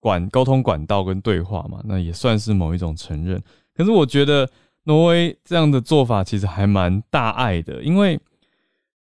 [0.00, 3.40] 管沟通管道跟对话嘛，那也算是某一种承认。
[3.76, 4.48] 可是我觉得
[4.84, 8.18] 挪威这样的做法其实还蛮大爱的，因为。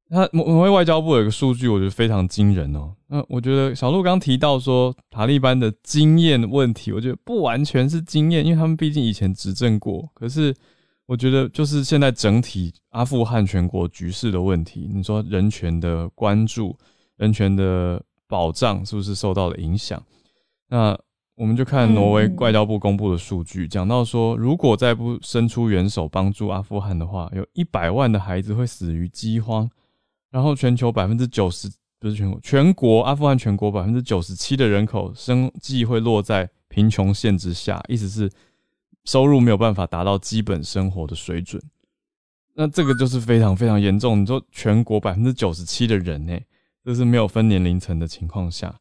[0.09, 2.93] 他挪挪威外交部有一个数据，我觉得非常惊人哦。
[3.07, 10.07] 那我觉得小鹿刚提到说塔利班的经验问题，我觉得不完全是经验，因为他们毕竟以前执政过。
[10.13, 10.53] 可是
[11.07, 16.77] 我觉得就是现在整体阿富汗全国局势的问题，你说人权的关注、
[17.17, 20.01] 人权的保障是不是受到了影响？
[20.69, 20.97] 那
[21.35, 29.67] 我们就看挪威外交部公布的数据，讲到说，如果再不伸出援手帮助阿富汗的话，有一百万的孩子会死于饥荒。
[30.35, 38.29] 然后全球百分之九十不是全国，全国阿富汗全国百分之九十七的人口生计会落在贫穷线之下，意思是
[39.05, 41.63] 收入没有办法达到基本生活的水准。
[42.53, 44.21] 那这个就是非常非常严重。
[44.21, 46.37] 你说全国百分之九十七的人呢，
[46.83, 48.77] 这是没有分年龄层的情况下，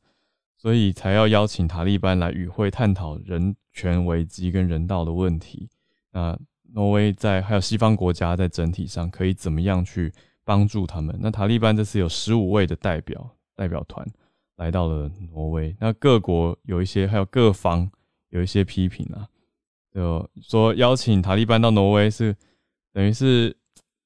[0.59, 5.69] 所以才要邀请塔利班来与会探讨人权危机跟人道的问题。
[6.11, 6.37] 那
[6.73, 10.13] 挪威在还有西方国家在整体上可以怎么样去？
[10.45, 11.17] 帮助他们。
[11.19, 14.07] 那塔利班这次有十五位的代表代表团
[14.57, 15.75] 来到了挪威。
[15.81, 17.91] 那各国有一些，还有各方
[18.29, 19.27] 有一些批评啊，
[19.93, 22.37] 就说邀请塔利班到挪威是
[22.93, 23.57] 等于是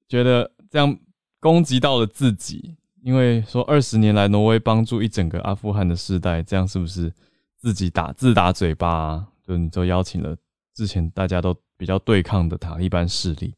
[0.06, 0.96] 觉得这样
[1.40, 7.12] 攻击到了自己，因为说二十年来挪威帮助一整个阿富汗的世代，这样是不是
[7.56, 8.88] 自己打自打嘴巴？
[8.88, 9.28] 啊？
[9.42, 10.36] 就你就邀请了
[10.72, 13.54] 之前大家都比较对抗的塔利班势力，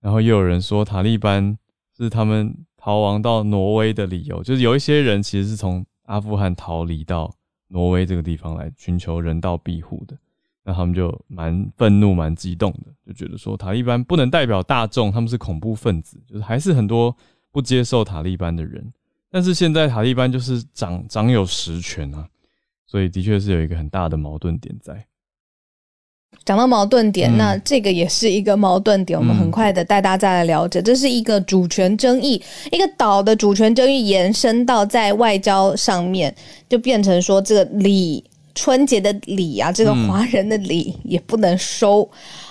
[0.00, 1.56] 然后又有人说塔利班。
[1.96, 7.32] 是他们逃亡到挪威的理由，就是有一些人其实是从阿富汗逃离到
[7.68, 10.16] 挪威这个地方来寻求人道庇护的。
[10.64, 17.14] 那他们就蛮愤怒、蛮激动的，就觉得说塔利班不能代表大众，他们是恐怖分子，就是还是很多
[17.52, 18.92] 不接受塔利班的人。
[19.30, 22.26] 但是现在塔利班就是掌掌有实权啊，
[22.86, 25.06] 所以的确是有一个很大的矛盾点在。
[26.44, 29.18] 讲到矛盾点，那这个也是一个矛盾点。
[29.18, 36.34] 我们很快的带大家来了解，这是一个主权争议，一个岛的主权争议延伸到在外交上面，
[36.68, 38.22] 就变成说这个礼
[38.54, 42.08] 春节的礼啊，这个华人的礼也不能收。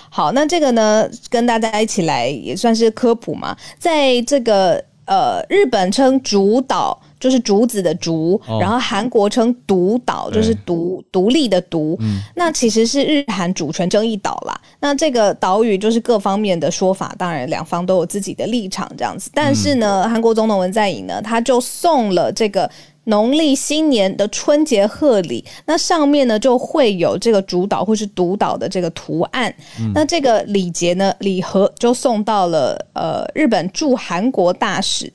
[0.08, 7.00] 好，那这个呢，跟大家一起来也算是科普嘛，在这个呃，日本称主岛。
[7.24, 11.98] 就是竹子的竹，然后韩国称独岛，就是独独立的独。
[12.34, 14.60] 那其实是日韩主权争议岛啦。
[14.78, 19.30] 那这个岛屿就是各方面的说法，当然两方都有自己的立场这样子。
[19.32, 22.70] 但是呢，韩国总统文在寅呢，他就送了这个
[23.04, 29.54] 农历新年的春节贺礼，那上面呢就会有这个主岛或是独岛的这个图案。
[29.94, 35.10] 那这个礼节呢，礼盒就送到了呃日本驻韩国大使。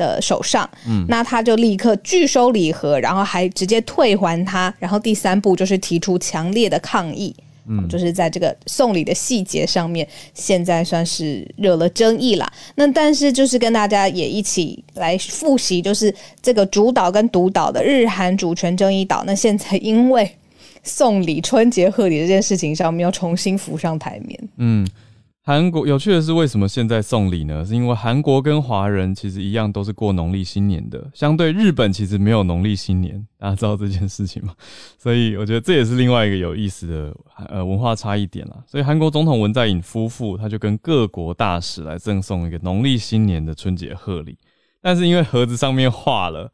[0.00, 7.36] 的手上，嗯，那他就立刻拒收礼盒，然后还直接退还他，然后第三步就是提出强烈的抗议，
[7.66, 12.50] 嗯，就是在这个送礼的细节上面，现在算是惹了争议了。
[12.76, 20.30] 那但是就是跟大家也一起来复习，就是这个主导跟独岛的日韩主权争议岛，那现在因为
[20.82, 24.88] 送礼春节贺礼这件事情上面要重新浮上台面，嗯。
[25.42, 27.64] 韩国有趣的是，为什么现在送礼呢？
[27.64, 31.10] 是因为韩国跟华人其实一样，都是过农历新年的。
[31.14, 34.54] 相对日本，其实没有农历新年，大家知道这件事情吗？
[34.98, 37.16] 所以我觉得这也是另外一个有意思的
[37.48, 38.62] 呃文化差异点啦。
[38.66, 44.36] 所以韩国总统文在寅夫妇他就跟各国大使来赠送一个农历新年的春节贺礼，
[44.82, 46.52] 但是因为盒子上面画了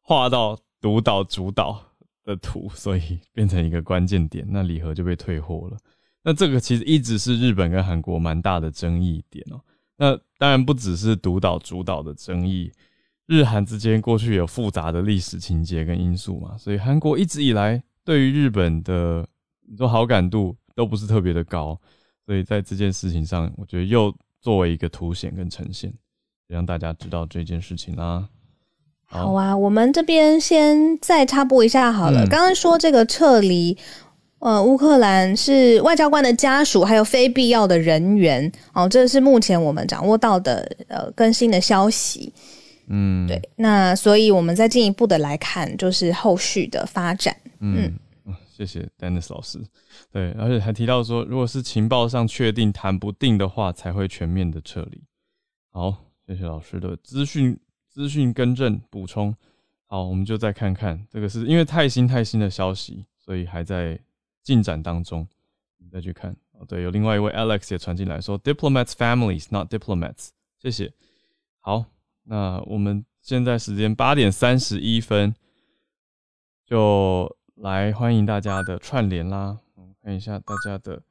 [0.00, 1.80] 画到独岛主岛
[2.24, 5.76] 的图，所以变成一个关键点，那礼盒就被退货了。
[6.24, 9.60] 那这个其实一直是日本跟韩国蛮大的争议点哦。
[9.96, 12.72] 那当然不只是独岛主岛的争议，
[13.26, 19.24] 日韩之间过去有复杂的历史情节跟因素嘛，所以韩国一直以来对于日本的
[19.68, 21.78] 你说好感度都不是特别的高。
[22.26, 25.92] 所以在这件事情上，我觉得又作为一个凸显跟呈现，
[26.48, 28.26] 让大家知道这件事情啦。
[29.04, 32.26] 好啊，我们这边先再插播一下好了。
[32.26, 33.76] 刚刚说这个撤离。
[34.44, 42.30] 呃，乌克兰是外交官的家属，还有非必要的人员哦，这是目前我们掌握到的呃更新的消息。
[42.88, 47.34] 嗯，对，那所以我们再进一步的来看，就是后续的发展。
[47.60, 47.98] 嗯，
[48.54, 49.58] 谢谢 Dennis 老师。
[50.12, 55.00] 对，而且还提到说，如果是情报上确定谈不定的话，才会全面的撤离。
[55.70, 59.34] 好，谢谢老师的资讯资讯更正补充。
[59.86, 63.98] 好，我们就再看看这个，是因为太新太新的消息，所以还在。
[64.44, 65.26] 进展当中，
[65.78, 66.64] 你再去看哦。
[66.68, 70.28] 对，有另外一位 Alex 也传进来说，diplomats families not diplomats。
[70.60, 70.92] 谢谢。
[71.58, 71.86] 好，
[72.24, 75.34] 那我们现在时间八点三十一分，
[76.64, 79.58] 就来欢迎大家的串联啦。
[79.74, 81.02] 我看一下大家的，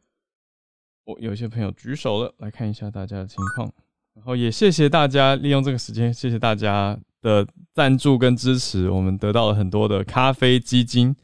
[1.06, 3.72] 我有些朋友举手了，来看一下大家的情况。
[4.13, 11.15] 然后也谢谢大家利用这个时间，谢谢大家的赞助跟支持，我们得到了很多的咖啡基金。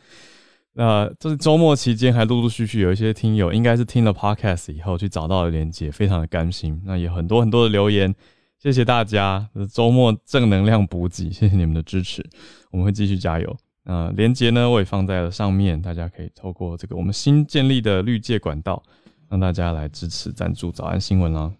[0.81, 6.81] 那这是周末期间，还陆陆续续有一些听友，应该是听了 podcast 以后去找到了连接，非常的甘心。
[6.85, 8.15] 那也很多很多的留言，
[8.57, 12.25] 谢谢大家周末正能量补给，谢谢你们的支持，
[12.71, 13.57] 我们会继续加油。
[13.83, 18.81] 那连接呢，我也放在了上面，大家可以透过这个我们新建立的绿界管道，
[19.29, 21.51] 让大家来支持赞助早安新闻啦。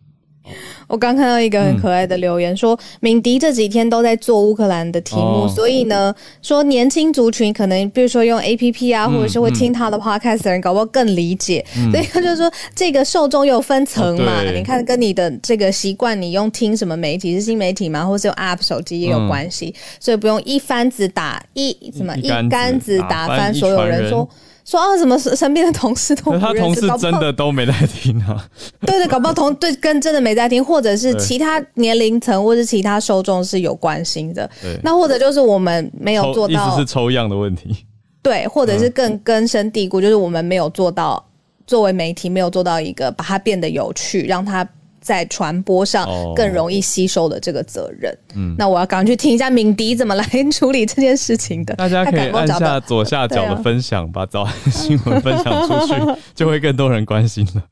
[0.87, 11.65] 我刚看到一个很可爱的留言，说敏迪这几天都在做乌克兰的题目，所以呢，说年轻族群可能比如说用 A P P 啊，或者是会听他的 Podcast 的人，搞不好更理解。
[11.91, 24.09] 所以他就说，这个受众有分层嘛，你看跟你的这个习惯，你用听什么媒体是新媒体嘛，或是用 App 手机也有关系，所以不用一竿子打一什么一竿子打翻所有人说。
[24.09, 24.29] 说
[24.77, 28.45] 啊，什么身边的同事都他同事真的都没在听啊？
[28.85, 34.49] 对对，搞不好同对跟真的没在听，或者是其他年龄层或者其他受众是有关心的。
[34.83, 37.85] 那或者就是我们没有做到，意思是抽样的问题。
[38.21, 41.25] 对，或者是更根深蒂固，就是我们没有做到
[41.65, 44.67] 作为媒体没有做到一个把它变得有趣，让它。
[45.01, 51.75] 在传播上更容易吸收的这个责任，嗯，那我要赶快去听一下敏迪怎么来处理这件事情的。
[51.75, 55.93] 大家可以按下左下角的分享，把早安新闻分享出去，
[56.35, 57.63] 就会更多人关心了，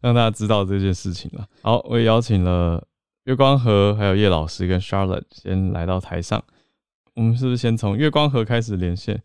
[0.00, 1.46] 让大家知道这件事情了。
[1.62, 2.82] 好，我也邀请了
[3.24, 6.42] 月光河还有叶老师跟 Charlotte 先来到台上。
[7.14, 9.22] 我们是不是先从月光河开始连线？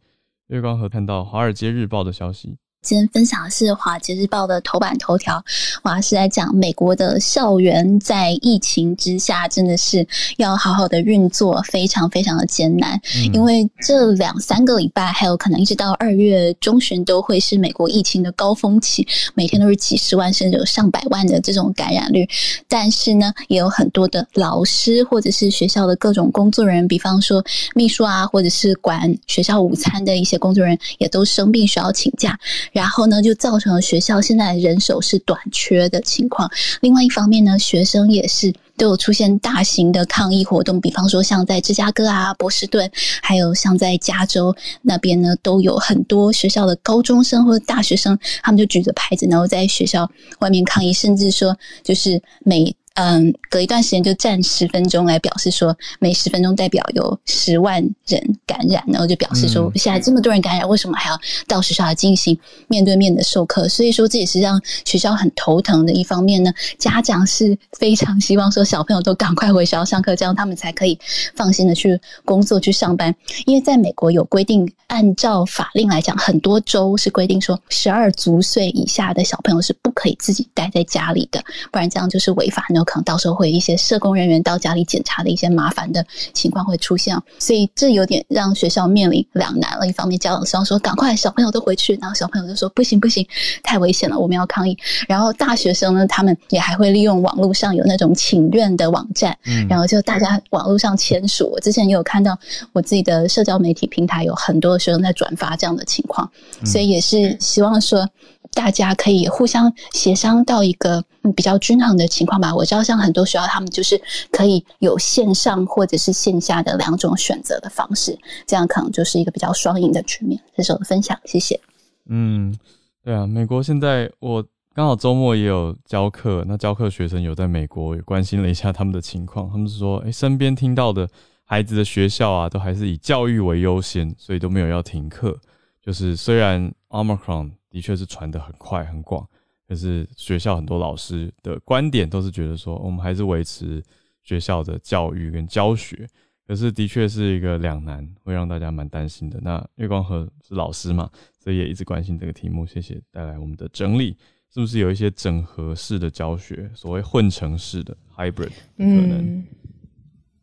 [0.48, 2.58] 月光河看到《华尔街日报》的消息。
[2.88, 5.44] 今天分享的是《华尔街日报》的头版头条，
[5.82, 12.98] 哇，是在讲美国的校园在疫情之下真的是要好好的运作，非常非常的艰难。
[13.34, 22.26] 因为这两三个礼拜，还有可能一直到二月中旬，都会是美国疫情的高峰期，每天都是几十万甚至有上百万的这种感染率。
[22.70, 27.44] 但是呢，也有很多的老师或者是学校的各种工作人员，比方说
[27.76, 32.40] 秘书啊，或者是管学校午餐的一些工作人员，也都生病需要请假。
[32.78, 36.48] 然后呢，就造成了学校现在人手是短缺的情况。
[36.82, 42.88] 另外一方面呢，学生也是都有出现大型的抗议活动，比方说像在芝加哥啊、波士顿，
[43.24, 52.76] 还有像在加州那边呢，都有很多学校的高中生或者大学生，他们就举着牌子，然后在学校外面抗议，甚至说就是每。
[52.98, 57.76] 嗯，隔一段时间就站十分钟来表示说，每十分钟代表有十万
[58.08, 62.36] 人感染，然后就表示说，现在这么多人感染，为什么还要到学校来进行
[62.68, 63.70] 面对面的授课？
[63.70, 66.52] 所以说，这也是让学校很头疼的一方面呢。
[66.80, 70.98] 家长是非常希望说，小朋友都赶快回学校上课，这样他们才可以
[71.36, 73.14] 放心的去工作去上班。
[73.46, 81.40] 因为在美国有规定，按照法令来讲，很多州是规定说，十二足岁以下的小朋友是不可以自己待在家里的，
[81.72, 82.84] 不然这样就是违法呢。
[82.88, 89.86] 可能到时候会有一些社工人员到家里检查的一些麻烦的情况会出现，所以这有点让学校面临两难了。
[89.86, 93.28] 一方面，家长希望说赶快小朋友都回去，然后小朋友就说不行不行，
[93.62, 94.78] 太危险了，我们要抗议。
[95.06, 99.38] 然后大学生呢，他们也还会利用网络上有那种请愿的网站，
[99.70, 101.50] 然后就大家网络上签署。
[101.52, 102.40] 我之前也有看到
[102.72, 106.30] 我自己的社交媒体平台有很多学生在转发这样的情况，
[106.64, 108.08] 所以也是希望说。
[108.54, 111.04] 大家可以互相协商到一个
[111.36, 112.54] 比较均衡的情况吧。
[112.56, 120.42] 我知道，像很多学校，他们就是可以有线上或者是线下的两种选择的方式，这样可能就是一个比较双赢的局面。
[120.56, 121.60] 这是我的分享，谢谢。
[122.08, 122.58] 嗯，
[123.04, 129.50] 对啊，美国现在我刚好周末也有教课，那教课学生有在美国，也关心了一下他们的情况。
[129.50, 131.08] 他们是说，哎，身边听到的
[131.44, 135.38] 孩子的学校啊，都还是以教育为优先，所以都没有要停课。
[135.84, 137.52] 就是虽然 Omicron。
[137.78, 139.24] 的确是传的很快很广，
[139.68, 143.84] 可是学校很多老师的观点都是觉得说，我们还是维持
[144.24, 146.08] 学校的教育跟教学。
[146.48, 149.40] 可是的确是一个两难，会让大家蛮担心的。
[149.44, 151.08] 那月光河是老师嘛，
[151.40, 152.66] 所以也一直关心这个题目。
[152.66, 154.18] 谢谢带来我们的整理，
[154.52, 159.46] 是不是有一些整合式的教学，所谓混成式的 hybrid 可能？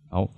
[0.08, 0.30] 好，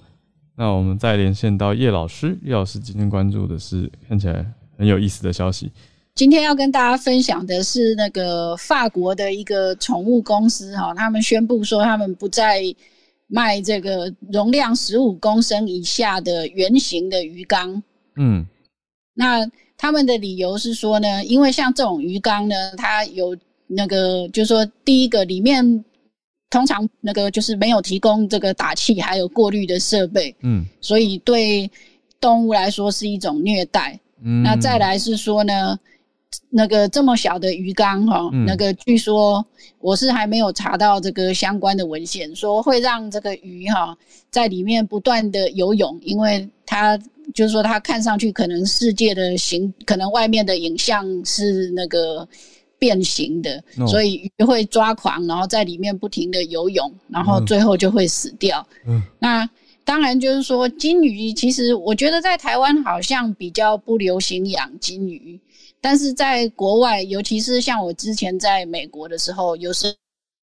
[0.55, 5.71] 那我们再连线到叶老师，叶老师今天关注的是看起来很有意思的消息。
[6.17, 12.63] 今天要跟大家分享的是那个法国的一个宠物公司哈，他们宣布说他们不再
[13.27, 17.83] 卖这个容量十五公升以下的圆形的鱼缸。
[18.17, 18.47] 嗯，
[19.13, 25.85] 那他们的理由是说呢，因为像这种鱼缸呢，它有那个就是说，第一个里面
[26.49, 31.71] 通常那个就是没有提供这个打气还有过滤的设备，嗯，所以对
[32.19, 34.01] 动物来说是一种虐待。
[34.25, 35.79] 嗯，那再来是说呢。
[36.51, 39.45] 那个这么小的鱼缸哈，那个据说
[39.81, 43.97] 我是还没有查到这个相关的文献，说会让这个鱼哈
[44.31, 46.99] 在里面不断的游泳，因为它
[47.35, 52.27] 就是说它看上去可能世界的形，可能外面的影像是那个
[52.79, 58.67] 变形的，所以鱼会抓狂，然后在里面不停的游泳，然后最后就会死掉。
[58.87, 59.49] 嗯，那
[59.85, 65.39] 当然就是说金鱼，其实我觉得在台湾好像比较不流行养金鱼。
[65.87, 69.95] 但是在国外，尤其是像我之前在美国的时候，有时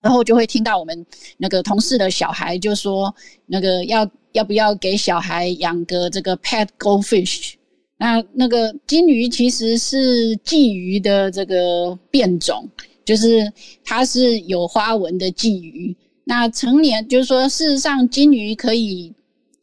[0.02, 1.06] 然后就会听到我们
[1.38, 3.14] 那个同事的小孩就说，
[3.46, 7.56] 那个要要不要给小孩养个这个 pet goldfish？
[7.98, 12.66] 那那个金鱼其实是鲫鱼的这个变种，
[13.04, 13.52] 就是
[13.84, 15.94] 它是有花纹的鲫鱼。
[16.24, 19.14] 那成年就是说，事实上金鱼可以。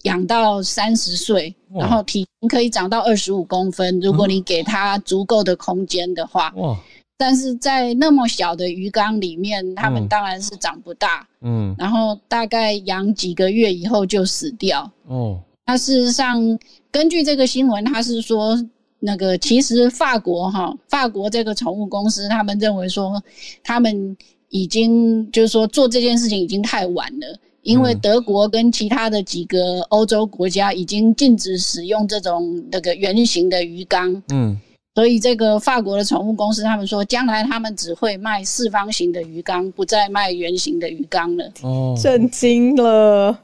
[0.04, 6.52] 养到三十岁，然后体型可以长到二十五公分，如果你给它足够的空间的话。
[6.56, 6.76] 哇！
[7.16, 11.26] 但是在那么小的鱼缸里面，它们当然是长不大。
[11.42, 11.74] 嗯。
[11.78, 14.90] 然后大概养几个月以后就死掉。
[15.06, 15.38] 哦。
[15.66, 16.58] 那事实上，
[16.90, 18.58] 根据这个新闻，他是说，
[18.98, 23.22] 那个其实法国哈，法国这个宠物公司，他们认为说，
[23.62, 24.16] 他们
[24.48, 27.38] 已经就是说做这件事情已经太晚了。
[27.62, 34.58] 因为德国跟其他的几个欧洲国家已经禁止使用这种那个圆形的鱼缸，嗯，
[34.94, 41.52] 所以这个法国的宠物公司他们说，将来他们只会卖四方形的鱼缸，不再卖圆形的鱼缸了。
[41.62, 43.38] 哦，震惊了！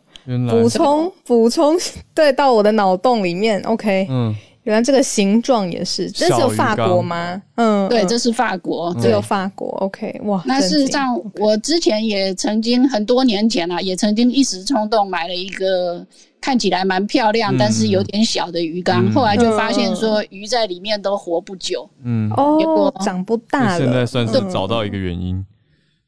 [0.51, 1.79] 补充补充，
[2.12, 4.35] 对，到我的脑洞里面，OK，嗯，
[4.67, 7.41] 原来这个形状也是，这是有法国吗？
[7.55, 9.69] 嗯，对，这是法国，只有法国。
[9.79, 16.05] OK，哇，那事实上，我之前也曾经很多年前啊，也曾经一时冲动买了一个
[16.41, 23.79] 看起来蛮漂亮，但是有点小的鱼缸，后来就发现说鱼在里面都活不久，嗯，哦，长不大了。
[23.79, 25.47] 现在算是找到一个原因。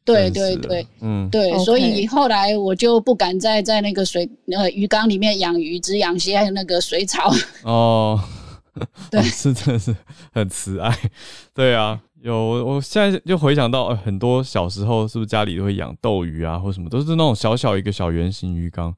[0.04, 7.30] 对对对，嗯，对，所以后来我就不敢再在那个水呃鱼缸里面养鱼，只养些那个水草。
[7.62, 8.18] 哦，
[9.10, 9.94] 对，是真的是
[10.32, 10.96] 很慈爱。
[11.54, 18.94] 对啊，有我现在就回想到很多小时候，是不是家里都会养斗鱼啊，或什么，都是那种小小一个小圆形鱼缸，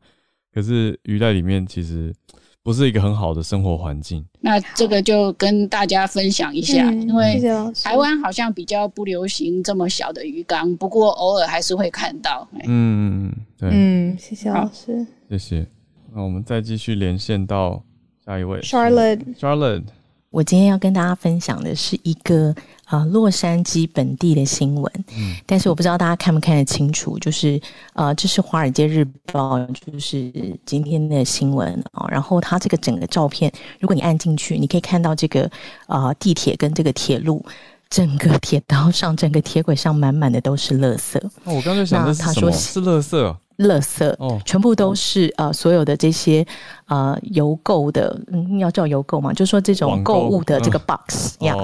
[0.53, 2.15] 可是鱼在里面其实。
[2.63, 4.23] 不是一个很好的生活环境。
[4.41, 7.41] 那这个就跟大家分享一下，因为
[7.83, 12.47] 台湾好像比较不流行这么小的鱼缸，不过偶尔还是会看到。
[12.65, 15.67] 嗯，对，嗯，谢谢老师，谢谢。
[16.13, 17.83] 那我们再继续连线到
[18.31, 19.83] 下一位，Charlotte，Charlotte。
[20.31, 22.55] 我今天要跟大家分享的是一个
[22.85, 27.61] 啊洛杉矶本地的新闻，嗯，但是我不知道大家看不看得清楚，就是
[27.95, 29.59] 呃，这是《华尔街日报》
[29.93, 30.31] 就是
[30.65, 35.51] 今天的新闻啊，然后它这个整个照片，如果你按进去，你可以看到这个
[35.89, 37.45] 啊地铁跟这个铁路，
[37.89, 41.19] 整个铁道上、整个铁轨上满满的都是垃圾。
[41.43, 42.53] 哦，我刚才想的是什么？
[42.53, 43.37] 是垃圾。
[43.61, 46.45] 垃圾哦，全部都是呃，所有的这些
[46.87, 51.55] 呃邮购的，嗯，要叫邮购嘛，就说这种购物的这个 box 呀。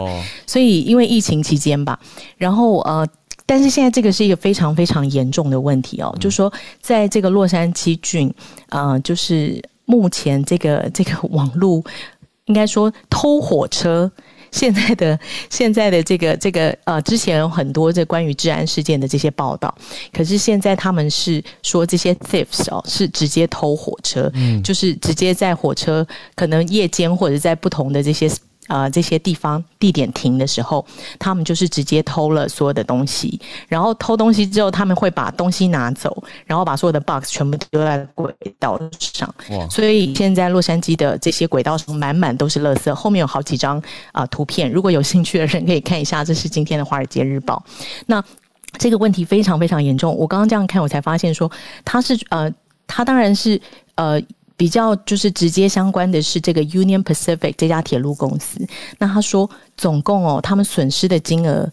[0.47, 1.99] 所以因为疫情期间吧，
[2.37, 3.07] 然后呃，
[3.47, 8.33] 但是现在这个是一个非常非常严重的问题哦，就说在这个洛杉矶郡
[8.69, 11.83] 呃，就是目前这个这个网络
[12.45, 14.11] 应该说偷火车。
[14.51, 15.19] 现在的
[15.51, 19.75] 现在的这个这个呃，之前有很多这关于治安事件的这些报道，
[20.13, 28.31] 可是现在他们是说这些 thieves 哦，是直接偷火车，嗯，就是直接在火车可能夜间或者在不同的这些。
[28.67, 30.85] 啊，这些地方地点停的时候，
[31.19, 39.33] 他们就是直接偷了所有的东西，然后偷东西之后，他们会把东西拿走，然后把所有的 box 全部丢在轨道上。
[39.51, 39.69] 哇！
[39.69, 42.93] 所以现在洛杉矶的这些轨道上满满都是垃圾。
[42.93, 43.81] 后面有好几张
[44.13, 47.63] 啊图片，如果有兴趣的人可以看一下，这是今天的《华尔街日报》。
[48.07, 48.23] 那
[48.79, 50.15] 这个问题非常非常严重。
[50.17, 51.51] 我刚刚这样看，我才发现说，
[51.85, 52.53] 他是呃，
[52.87, 53.61] 它当然是
[53.95, 54.21] 呃。
[54.57, 58.67] 比较就是直接相关的是这个 Union Pacific 这家铁路公司。
[58.99, 61.71] 那他说，总共哦，他们损失的金额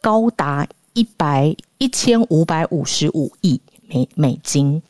[0.00, 4.82] 高达一百一千五百五十五亿美美金。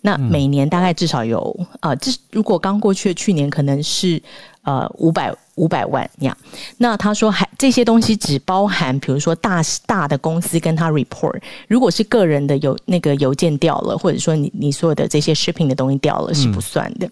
[0.00, 4.22] 那每年大概至少有啊，这如果刚过去的去年可能是
[4.62, 5.34] 呃五百。
[5.56, 6.36] 五百万样，
[6.78, 17.08] 那他说还这些东西只包含，比如说大大的公司跟他 report，如果是个人的邮那个邮件掉了，或者说你你所有的这些 shipping 的东西掉了是不算的。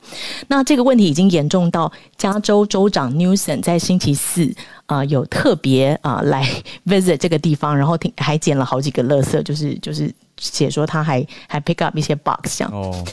[0.49, 4.53] 那这个问题已经严重到加州州长 Newsom 在星期四
[4.87, 6.49] 啊有特别啊来
[6.87, 12.73] visit 这个地方，然后听还捡了好几个垃圾，就是就是写说他还还 pick up 一些 box 这样。
[12.73, 13.05] 哦，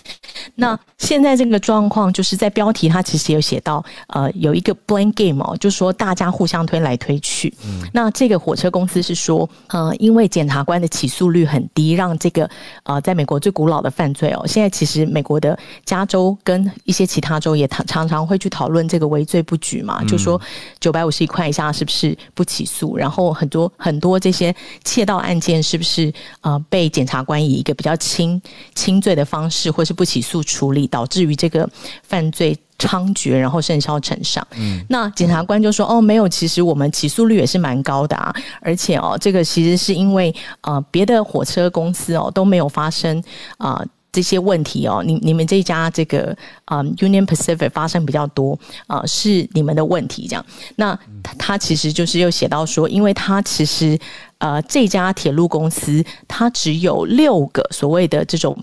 [0.55, 5.09] 那现在这个状况就是在标题他其实有写到呃有一个 blank。
[5.19, 7.53] game 哦，就说大家互相推来推去。
[7.65, 12.49] 嗯，那这个火车公司是说，呃，因为检察官的起诉率很低，让这个
[12.83, 20.39] 呃，在美国最古老的犯罪哦，现在其实美国的加州跟一些其他州也常常常会去讨论这个围罪不举嘛，就说
[20.79, 22.95] 九百五十一块以下是不是不起诉？
[22.95, 24.55] 然后很多很多这些
[24.85, 28.41] 窃盗案件是不是呃被检察官以一个比较轻
[28.75, 31.67] 轻罪的方式，或是不起诉处理，导致于这个
[32.03, 32.57] 犯罪。
[32.79, 34.41] 猖獗，然后甚嚣尘上。
[34.55, 43.21] 嗯，那检察官就说：“哦，没有，其实我们起诉率也是蛮高的啊，而且哦，这个其实是因为呃，别的火车公司哦都没有发生
[43.57, 46.35] 啊这些问题哦，你你们这家这个
[46.65, 48.57] 啊 Union Pacific 发生比较多
[48.87, 50.45] 啊，是你们的问题这样。
[50.75, 50.97] 那
[51.37, 53.99] 他其实就是又写到说，因为他其实
[54.39, 58.57] 呃这家铁路公司它只有六个所谓的这种。”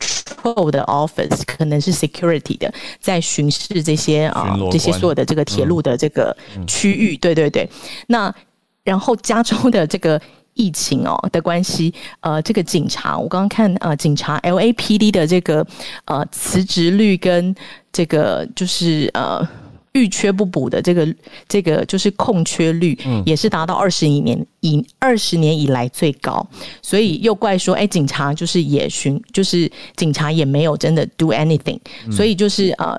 [0.00, 6.34] Patrol 的 office 可能是 security 的，在巡视这些啊这些所有的这个铁路的这个
[6.66, 7.68] 区域，对对对。
[8.06, 8.34] 那
[8.82, 10.18] 然后加州的这个
[10.60, 15.66] 疫情哦的关系，呃，这个警察我刚刚看呃警察 LAPD 的这个
[16.04, 17.54] 呃辞职率跟
[17.90, 19.48] 这个就是呃。
[19.92, 21.14] 欲缺不补的这个
[21.48, 22.96] 这个就是空缺率，
[23.26, 26.46] 也是达到二十一年以二十年以来最高，
[26.80, 31.76] 所以又怪说，哎，警察就是也巡，就是警察也没有真的 do anything，
[32.08, 32.96] 所以就是呃，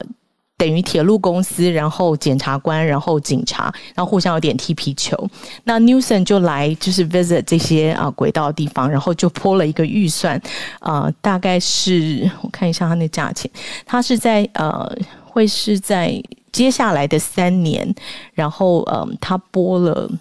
[0.61, 5.17] 等于铁路公司，然后检察官，然后警察，然后互相有点踢皮球。
[5.63, 10.39] 那 Newson 就来就是 visit 这些啊轨道地方，然后就拨了一个预算，
[10.79, 13.49] 啊，大概是我看一下他那价钱，
[13.87, 14.95] 他是在呃。
[15.33, 17.95] 会是在接下来的三年，
[18.33, 20.11] 然后嗯，他拨了，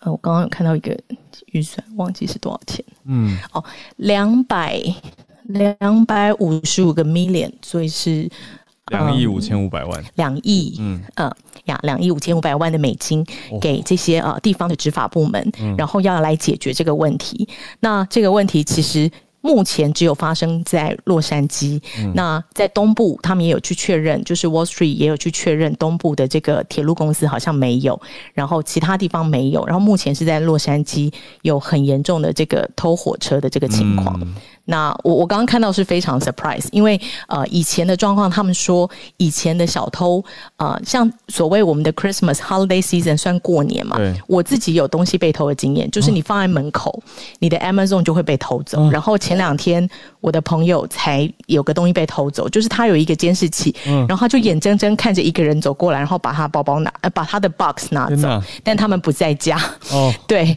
[0.00, 0.94] 呃，我刚刚有看到一个
[1.46, 3.64] 预算，忘记是多少钱，嗯，哦，
[3.96, 4.78] 两百
[5.44, 8.28] 两百五十五个 million，所以是
[8.90, 11.30] 两亿五千五百万，两亿，嗯呃
[11.64, 13.24] 呀，两亿五千五百万的美金
[13.60, 17.48] 给这些呃地方的执法部门，然后要来解决这个问题。
[17.80, 19.10] 那这个问题其实。
[19.44, 21.82] 目前只有发生在洛杉矶，
[22.14, 28.00] 那在东部他们也有去确认，就是 Wall Street 也有去确认东部的这个铁路公司好像没有，
[28.34, 31.12] 然后其他地方没有，然后目前是在洛杉矶
[31.42, 34.16] 有很严重的这个偷火车的这个情况。
[34.64, 40.24] 那我我刚刚看到是非常 surprise，因为呃以前的状况，他们说以前的小偷
[40.56, 47.02] 呃像所谓我们的 Christmas holiday season 算过年嘛，我自己有东西被偷的经验，就是你放在门口，
[47.38, 49.88] 你的 Amazon 就会被偷走，然后前两天。
[50.22, 58.28] 我的朋友才有个东西被偷走，就是他有一个监视器，然后他就眼睁睁看着一个人走过来，然后把他包包拿，呃，把他的 box 拿走，
[58.62, 59.58] 但他们不在家。
[59.90, 60.56] 哦， 对，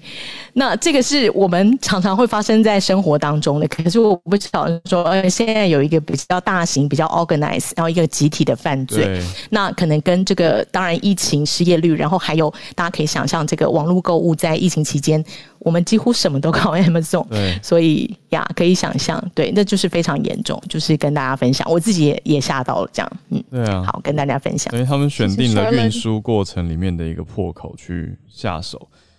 [0.54, 15.24] 那这个是我们常常会发生在生活当中的，可是我不晓得说，呃，现在有一个比较大型、比较 organized，然后一个集体的犯罪，那可能跟这个当然疫情失业率，然后还有大家可以想象，这个网络购物在疫情期间。
[15.60, 17.26] 我们几乎什么都靠 Amazon，
[17.64, 24.70] 所以呀，可以想象，对，那就是非常严重，就是跟大家分享，我自己也也吓到了，这样，嗯，对啊，好，跟大家分享。
[24.70, 28.78] 所以他们选定了运输过程里面的一个破口去下手，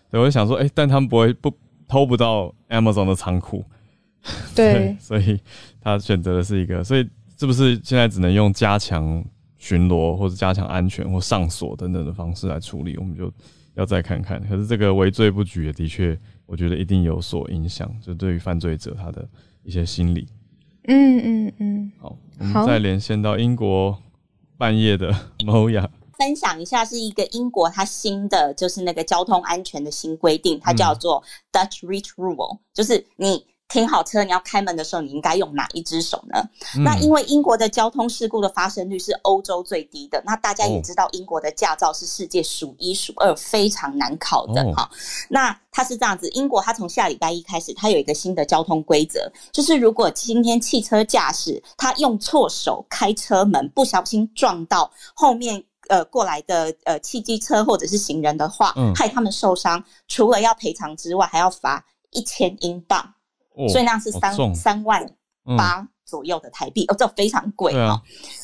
[0.09, 1.53] 所以我就想说，哎，但他们不会不
[1.89, 3.65] 偷不到 Amazon 的仓库，
[4.55, 5.41] 对，所以
[5.81, 7.09] 他选择的是一个，所以
[7.39, 9.25] 是不是现在只能用加强
[9.57, 12.97] 巡逻或者加强安全或上锁等等的方式来处理？
[12.97, 13.33] 我们就
[13.75, 14.41] 要再看看。
[14.49, 16.19] 可是这个围罪不举也的确。
[16.49, 19.29] 我觉得一定有所影响，就对于犯罪者他的
[19.65, 20.29] 一些心理。
[20.85, 21.93] 嗯嗯嗯。
[22.01, 23.99] 好，我们再连线到英国
[24.57, 25.13] 半夜的
[25.45, 31.21] 某雅，分享一下是一个英国它新的就是那个交通安全的新规定，它叫做
[31.51, 33.45] Dutch Reach Rule，就是你。
[33.69, 36.43] 停好车，你要开门的时候，你应该用哪一只手呢？
[36.85, 44.89] 那因为英国的交通事故的发生率是欧洲最低的，那大家也知道，英国的驾照是世界数一数二非常难考的哈。
[45.29, 63.15] 那它是这样子，英国它从下礼拜一开始，它有一个新的交通规则，就是如果今天汽车驾驶他用错手开车门，不小心撞到后面呃过来的呃汽机车或者是行人的话，嗯害他们受伤，除了要赔偿之外，还要罚一千英镑。
[63.69, 65.09] 所以那是三三万
[65.57, 68.01] 八左右的台币哦，这非常贵啊。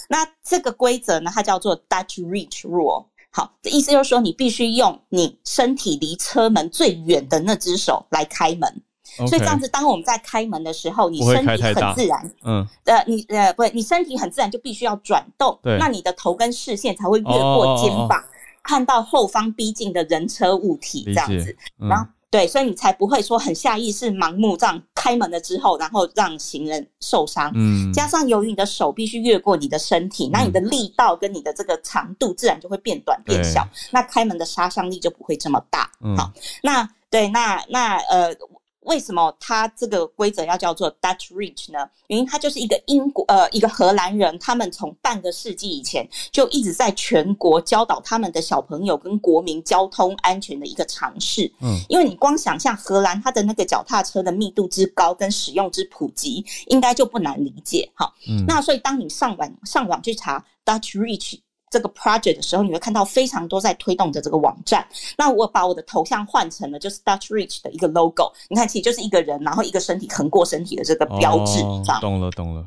[0.08, 3.06] 那这个规则呢，它叫做 Dutch Reach Rule。
[3.30, 8.82] 好，这意思就是说，你必须用你身体离车门最远的那只手来开门。
[9.02, 18.22] 所以这样子，当我们在开门的时候，你身体很自然，嗯，呃，你呃，不，你身体很自然就必须要转动，那你的头跟视线才会越过肩膀，
[18.62, 22.06] 看到后方逼近的人车物体这样子，然后。
[22.32, 27.52] 对，所以你才不会说很下意识、盲目这样开门了之后，然后让行人受伤。
[27.54, 35.90] 嗯，加上由于你的手必须越过你的身体，那你的力道跟你的这个长度自然就会变短变小，那开门的杀伤力就不会这么大。
[36.16, 38.34] 好，那对，那那呃。
[38.82, 41.88] 为什么他这个规则要叫做 Dutch Reach 呢？
[42.08, 51.50] 原因他就是一个英国呃一个荷兰人，他们从半个世纪以前就一直在全国教导他们的小朋友跟国民交通安全的一个尝试。
[51.60, 58.12] 嗯，因为你光想象荷兰它的那个脚踏车的密度之高跟使用之普及，应该就不难理解哈。
[58.28, 61.40] 嗯，那所以当你上网上网去查 Dutch Reach。
[61.72, 64.86] 这个 project 的时候，你会看到非常多在推动着这个网站。
[65.16, 71.62] 那我把我的头像换成了就是 Dutch Reach 的一个 logo，你看，其实就是一个人，然后一个身体横过身体的这个标志。
[72.00, 72.66] 懂了，懂了。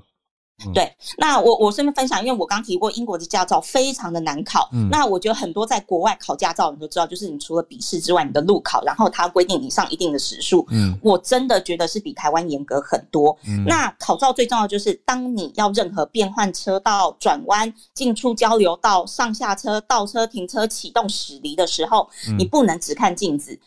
[0.73, 4.69] 对，那我我顺便分享，因为我刚提过英国的驾照非常的难考。
[4.71, 10.65] 嗯，那我觉得很多在国外考驾照，你都知道，就是你除了笔试之外，你的路考，然后它规定你上一定的时数。
[10.71, 13.37] 嗯，我真的觉得是比台湾严格很多。
[13.45, 23.59] 嗯，那考照最重要就是，当你要任何变换车道、转弯、进出交流道、上下车、倒车、停车、启动、驶离的时候，你不能只看镜子。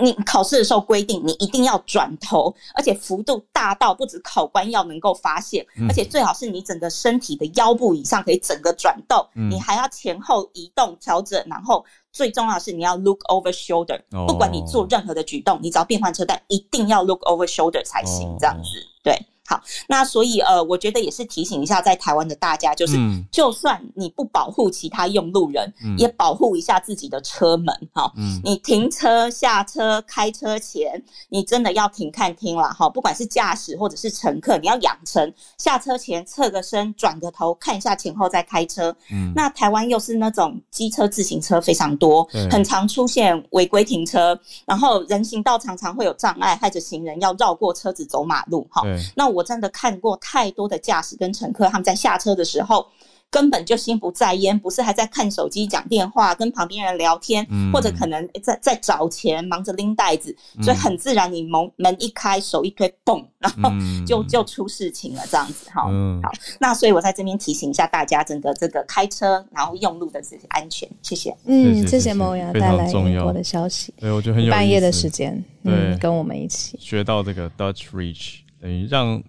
[0.00, 18.68] 你考试的时候规定，你一定要转头，而且幅度大到不止考官要能够发现，而且最好是你整个身体的腰部以上可以整个转动，你还要前后移动调整，然后最重要的是你要 look over shoulder，不管你做任何的举动，你只要变换车，但一定要 look over shoulder 才行，这样子
[19.02, 19.18] 对。
[19.52, 22.96] 好，那所以呃，我觉得也是提醒一下在台湾的大家，就是
[23.30, 28.10] 就算你不保护其他用路人，也保护一下自己的车门哈。
[28.16, 32.88] 嗯你停车、下车、开车前，你真的要停看听了哈。
[32.88, 38.94] 不管是驾驶或者是乘客，你要养成下车前侧个身、转个头看一下前后再开车。
[39.10, 48.82] 嗯，那台湾又是那种机车、自行车非常多，很常出现违规停车，然后人行道常常会有障碍，害着行人要绕过车子走马路哈。
[49.14, 52.86] 那我真的看过太多的驾驶跟乘客，他们在下车的时候。
[53.32, 63.70] 根本就心不在焉，不是还在看手机、讲电话、跟旁边人聊天，或者可能在在找钱，忙着拎袋子，所以很自然，你门门一开，手一推，嘣，然后
[64.06, 65.80] 就就出事情了，这样子哈。
[66.22, 66.30] 好，
[66.60, 71.34] 那所以我在这边提醒一下大家，整个这个开车然后用路的这些安全，谢谢。
[71.46, 73.94] 嗯，谢谢萌芽带来英国的消息。
[73.96, 79.22] 对，我觉得很有半夜的时间，嗯，跟我们一起学到这个 Dutch Reach，等于让。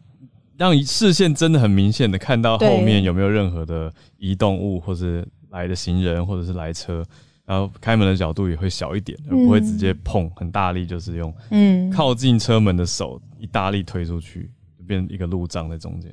[0.64, 7.04] 让视线真的很明显的看到后面有没有任何的移动物，或者来的行人，或者是来车，
[7.46, 14.50] 然后开门的角度也会小一点，而不会直接碰很大力，就是用嗯靠近车门的手一大力推出去，
[14.80, 16.10] 就变一个路障在中间。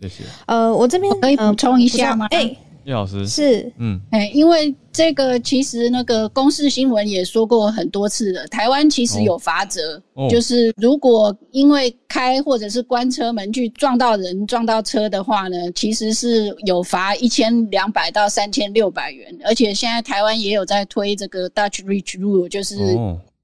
[0.00, 0.22] 谢谢。
[0.46, 2.28] 呃，我这边可以补充一下吗？
[2.30, 2.56] 哎。
[2.88, 3.26] 叶老师。
[3.26, 3.70] 是。
[3.78, 4.00] 嗯。
[4.10, 22.76] 哎，因为这个其实那个公示新闻也说过很多次了，台湾其实有法则，就是如果因为开或者是关车门去撞到人、撞到车的话呢，其实是有罚一千两百到三千六百元，而且现在台湾也有在推这个 Dutch Reach Rule，就是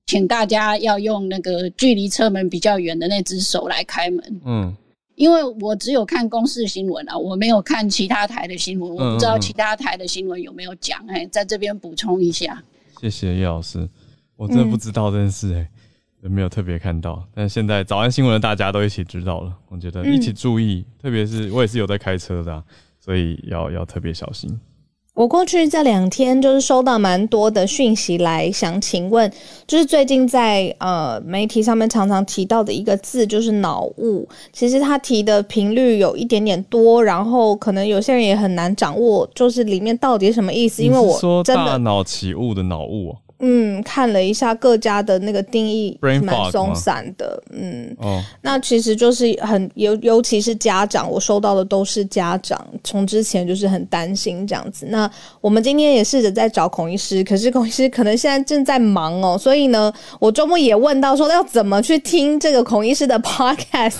[0.06, 4.40] 请大家要用那个距离车门比较远的那只手来开门。
[4.46, 4.76] 嗯。
[5.14, 11.04] 因为我只有看公视新闻啊，我没有看其他台的新闻，我不知道其他台的新闻有没有讲。
[11.08, 12.62] 哎，在这边补充一下。
[13.00, 13.88] 谢谢叶老师，
[14.36, 15.70] 我真的不知道这件事，哎，
[16.22, 17.26] 有没有特别看到？
[17.34, 22.64] 但现在早安新闻的大家都一起知道了，我觉得一起注意，特别是我也是有在开车的，
[22.98, 24.58] 所以要要特别小心。
[25.14, 29.30] 我过去这两天就是收到蛮多的讯息来，想请问，
[29.64, 40.82] 就是最近在呃媒体上面常常提到的一个字就是脑雾，其实他提的频率有一点点多，然后可能有些人也很难掌握，就是里面到底什么意思？
[40.82, 43.14] 因为我说大脑起雾的脑雾。
[43.46, 47.42] 嗯，看了一下各家的那个定义，蛮松散的。
[47.50, 54.86] 嗯，哦，那其实就是很尤尤其是家长，我收到的都是家长，从之前就是很担心这样子。
[54.88, 55.10] 那
[55.42, 63.96] 我们今天也试着在找孔医师，可是孔医师可能现在正在忙哦，所以呢，我周末也问到说要怎么去听这个孔医师的 podcast。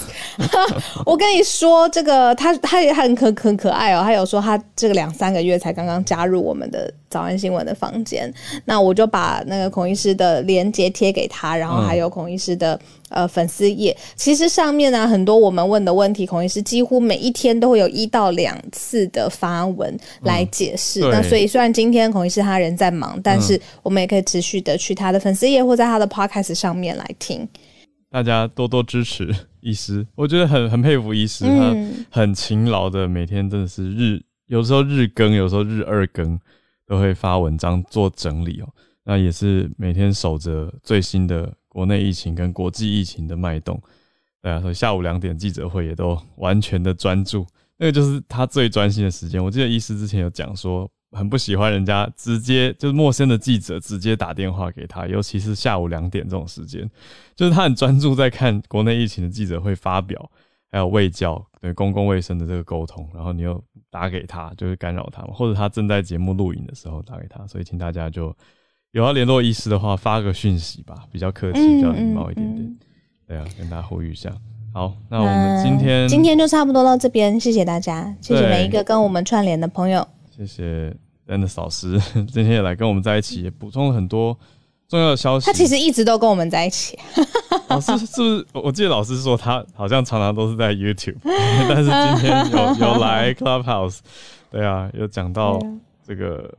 [1.05, 8.29] 我跟你说，这个他他也很可很可爱哦，他有说他这个两三个月才刚刚加入我们的早安新闻的房间，
[8.65, 9.41] 那我就把。
[9.47, 13.95] 那个孔医师的链接贴给他，然后还有孔医师的呃粉丝页。
[14.17, 21.01] 其实上面呢，很多我们问的问题，孔医师几乎每一天都会有一到两次的发文来解释。
[21.11, 27.47] 那所以虽然今天孔医师他人在忙，但是我们也可以持续的去他的粉丝页或在他的 podcast 上面来听。
[28.11, 31.77] 大家多多支持医师，我觉得很很佩服医师，他
[32.11, 36.39] 很勤劳的，每天真的是日有时候日更，有时候日二更
[36.87, 38.69] 都会发文章做整理哦。
[39.05, 43.79] 那也是每天守着最新的国内疫情跟国际疫情的脉动，
[44.41, 49.45] 对啊，所以下午两点记者会也都完全的专注，那个就是他最专心的时间。
[49.45, 56.91] 我记得医师之前有讲说，很不喜欢人家直接就是陌生的记者直接打电话给他，尤其是下午两点这种时间，
[57.37, 60.31] 就是他很专注在看国内疫情的记者会发表，
[60.71, 63.63] 还有卫教对公共卫生的这个沟通，然后你又
[63.95, 68.35] 打给他，就是干扰他，或者他正在节目录影的时候打给他，所以请大家就。
[68.91, 72.77] 有要联络医师的话，发个讯息吧，比较客气，比较礼貌一点点。
[73.27, 74.33] 对啊，跟大家呼吁一下。
[74.73, 80.07] 好，那我们今天今天就差不多到这边，谢谢大家，谢谢每一个跟我们串联的朋友。
[80.37, 80.93] 谢谢
[81.27, 84.37] Dennis 老师 今天也来跟我们在一起，也补充了很多
[84.89, 85.47] 重要的消息。
[85.47, 86.97] 他其实一直都跟我们在一起。
[87.75, 88.47] 老师是不是？
[88.53, 91.17] 我记得老师说他好像常常都是在 YouTube，
[91.69, 93.99] 但是今天有有来 Clubhouse。
[94.51, 95.59] 对啊，有讲到
[96.07, 96.53] 这个。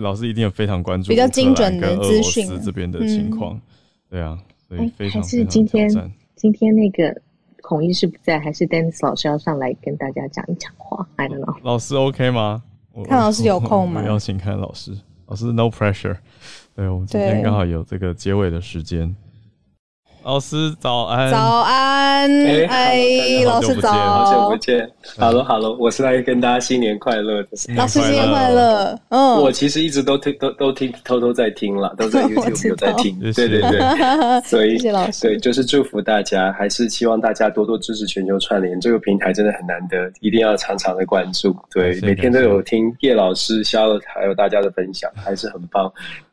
[0.00, 3.60] 老师一定有非常关注比较精准的资讯这边的情况，
[4.08, 5.90] 对啊，所以非常还是今天
[6.36, 7.12] 今天那个
[7.60, 11.56] 孔医师不在，还是 Dennis 老师要上来跟大家讲一讲话？I don't know。
[11.64, 12.62] 老师 OK 吗？
[13.08, 14.04] 看老师有空吗？
[14.04, 14.96] 邀请看老师，
[15.26, 16.18] 老师 No pressure。
[16.76, 19.12] 对，我们今天刚好有这个结尾的时间。
[20.22, 22.30] 老师早安，早安，
[22.68, 33.80] 哎，老师早，好久不见，Hello，Hello，我是来跟大家新年快乐的，老师新年快乐，嗯，我其实一直都听，都都听，偷偷在听了，都在 YouTube 有在听，对对对，
[34.44, 45.90] 所以谢谢老师，对，就是祝福大家，还是希望大家多多支持全球串联这个平台，真的很难得，一定要常常的关注，对，每天都有听叶老师、肖乐还有大家的分享，还是很棒。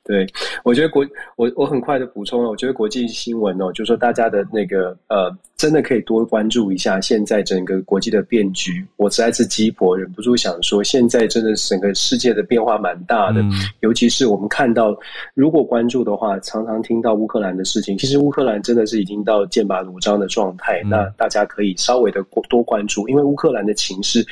[0.08, 0.26] 对，
[0.64, 1.06] 我觉得国
[1.36, 8.88] 我我很快的补充了，我觉得国际新闻哦，就是说大家的那个呃，真的可以多关注一下现在整个国际的变局。
[8.96, 13.44] 我实在是鸡婆，忍不住想说，现在真的整个世界的变化蛮大的，
[13.82, 14.98] 尤其是我们看到，
[15.34, 20.82] 如果关注的话，常常听到乌克兰的事情，其实乌克兰真的是已经到剑拔弩张的状态。
[20.86, 24.26] 那大家可以稍微的多关注，因为乌克兰的情势。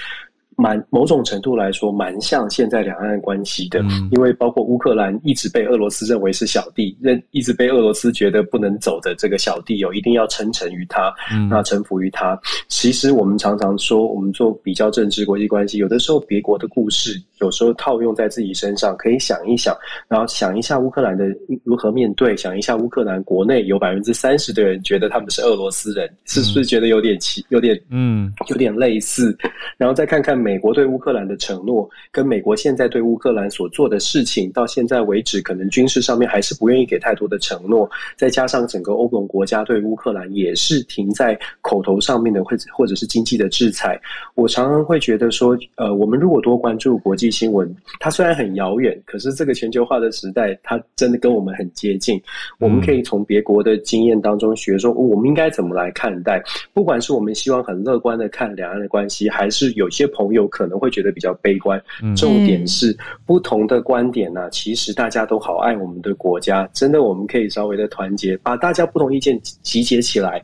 [0.56, 3.82] 蛮某种程度来说，蛮像现在两岸关系的，
[4.12, 11.14] 因为包括乌克兰一直被俄罗斯认为是小弟，认一直被俄罗斯觉得不能走的这个小弟哦，一定要称臣于他，
[11.50, 12.40] 那臣服于他。
[12.70, 19.76] 其实我们常常说，我们做比较政治国际关系，有的时候别国的故事，有时候套用在自己身上，可以想一想，
[20.08, 21.26] 然后想一下乌克兰的
[21.66, 29.38] 如何面对，想一下乌克兰国内有百分之三十的人觉得他们是俄罗斯人，是不是觉得有点奇，有点嗯，有点类似，
[29.78, 30.45] 然后再看看。
[30.46, 37.90] 美国对乌克兰的承诺，跟美国现在对乌克兰所做的事情，到现在为止，可能军事上面还是不愿意给太多的承诺。
[38.16, 44.00] 再加上整个欧盟国家对乌克兰也是停在口头上面的，或者或者是经济的制裁。
[44.36, 52.22] 我常常会觉得说，呃，我们如果多关注国际新闻，它虽然很遥远，可是这个全球化的时代，它真的跟我们很接近。
[52.60, 56.40] 我们可以从别国的经验当中学，说我们应该怎么来看待。
[56.72, 60.35] 不管是我们希望很乐观的看两岸的关系，还是有些朋友。
[60.36, 61.82] 有可能会觉得比较悲观。
[62.16, 70.44] 重点是不同的观点呢，其实大家都好爱我们的国家，真的我们可以稍微的团结，把大家不同意见集结起来。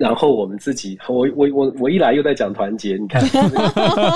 [0.00, 3.22] 然后我们自己，我我我我一来又在讲团结，你看，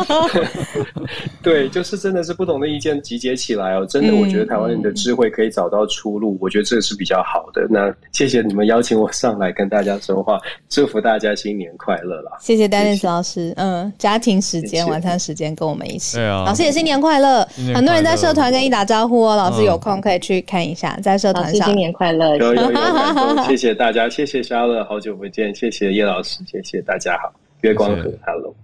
[1.45, 7.67] 对，就是真的是不同的意见集结起来哦，真的，我觉得台湾人的智慧可以找到出路，我觉得这是比较好的。
[7.69, 12.33] 那谢谢你们邀请我上来跟大家说话，祝福大家新年快乐啦！
[12.41, 25.74] 谢谢丹尼斯老师，嗯，家庭时间、晚餐时间跟我们一起，对啊，老师也新年快乐，很多人在社团跟你打招呼哦，老师有空可以去看一下，在社团上新年快乐，有有有，谢谢大家，谢谢肖乐，好久不见，谢谢。
[25.75, 28.55] 谢叶老师，谢谢大家好，月光河，Hello。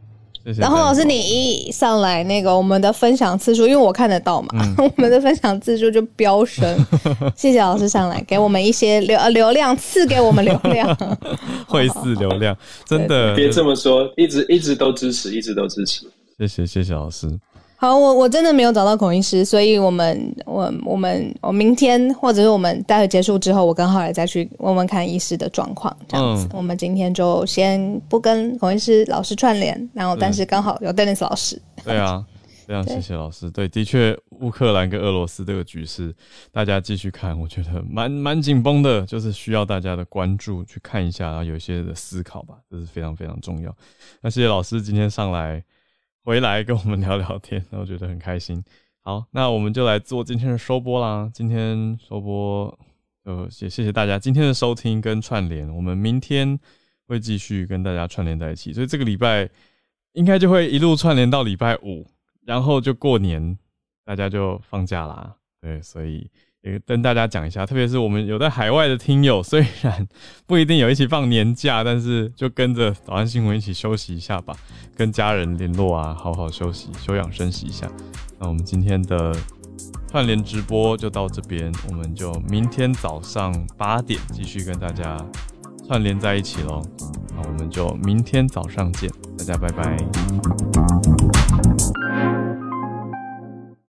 [0.56, 4.48] 然后老师，你一上来那个我们的分享次数，因为我看得到嘛，
[4.78, 6.86] 我们的分享次数就飙升。
[7.36, 10.96] 谢谢老师上来给我们一些流流量，赐给我们流量，
[11.66, 12.56] 会赐流量，
[12.86, 16.06] 真的别这么说，一直一直都支持，一直都支持。
[16.38, 17.26] 谢谢谢谢老师。
[17.82, 26.46] 好，我我真的没有找到孔医师，所以我们我我们我明天或者是我们待会结束之后，我刚好也再去问问看医师的状况，这样子。
[26.52, 31.58] 我们今天就先不跟孔医师老师串联，然后但是刚好有 Dennis 老师。
[31.82, 32.22] 对啊，
[32.68, 33.50] 非常谢谢老师。
[33.50, 36.14] 对，的确，乌克兰跟俄罗斯这个局势，
[36.52, 43.74] 大家继续看，我觉得蛮蛮紧绷的，就是需要大家的关注去看一下，然后有一些的思考吧，这是非常非常重要。
[44.20, 45.64] 那谢谢老师今天上来。
[46.22, 48.62] 回来跟我们聊聊天， 我觉得很开心。
[49.00, 51.30] 好，那我们就来做今天的收播啦。
[51.32, 52.78] 今天收播，
[53.24, 55.68] 呃，也谢谢大家今天的收听跟串联。
[55.74, 56.58] 我们明天
[57.06, 59.48] 会继续跟大家串联在一起，所以这个礼拜
[60.12, 62.06] 应该就会一路串联到礼拜五，
[62.44, 63.58] 然后就过年，
[64.04, 65.36] 大家就放假啦。
[65.60, 66.30] 对，所以。
[66.62, 70.06] 也跟大家讲一下，特别是我们有在海外的听友，虽然
[70.46, 74.54] 不一定有一起放年假，但是就跟着早安新闻一起休息一下吧，
[74.94, 77.90] 跟家人联络啊，好好休息、休养生息一下。
[78.38, 79.34] 那我们今天的
[80.10, 85.16] 串联直播就到这边，我们就明天早上八点继续跟大家
[85.86, 86.82] 串联在一起喽。
[87.34, 89.96] 那我们就明天早上见，大家拜拜。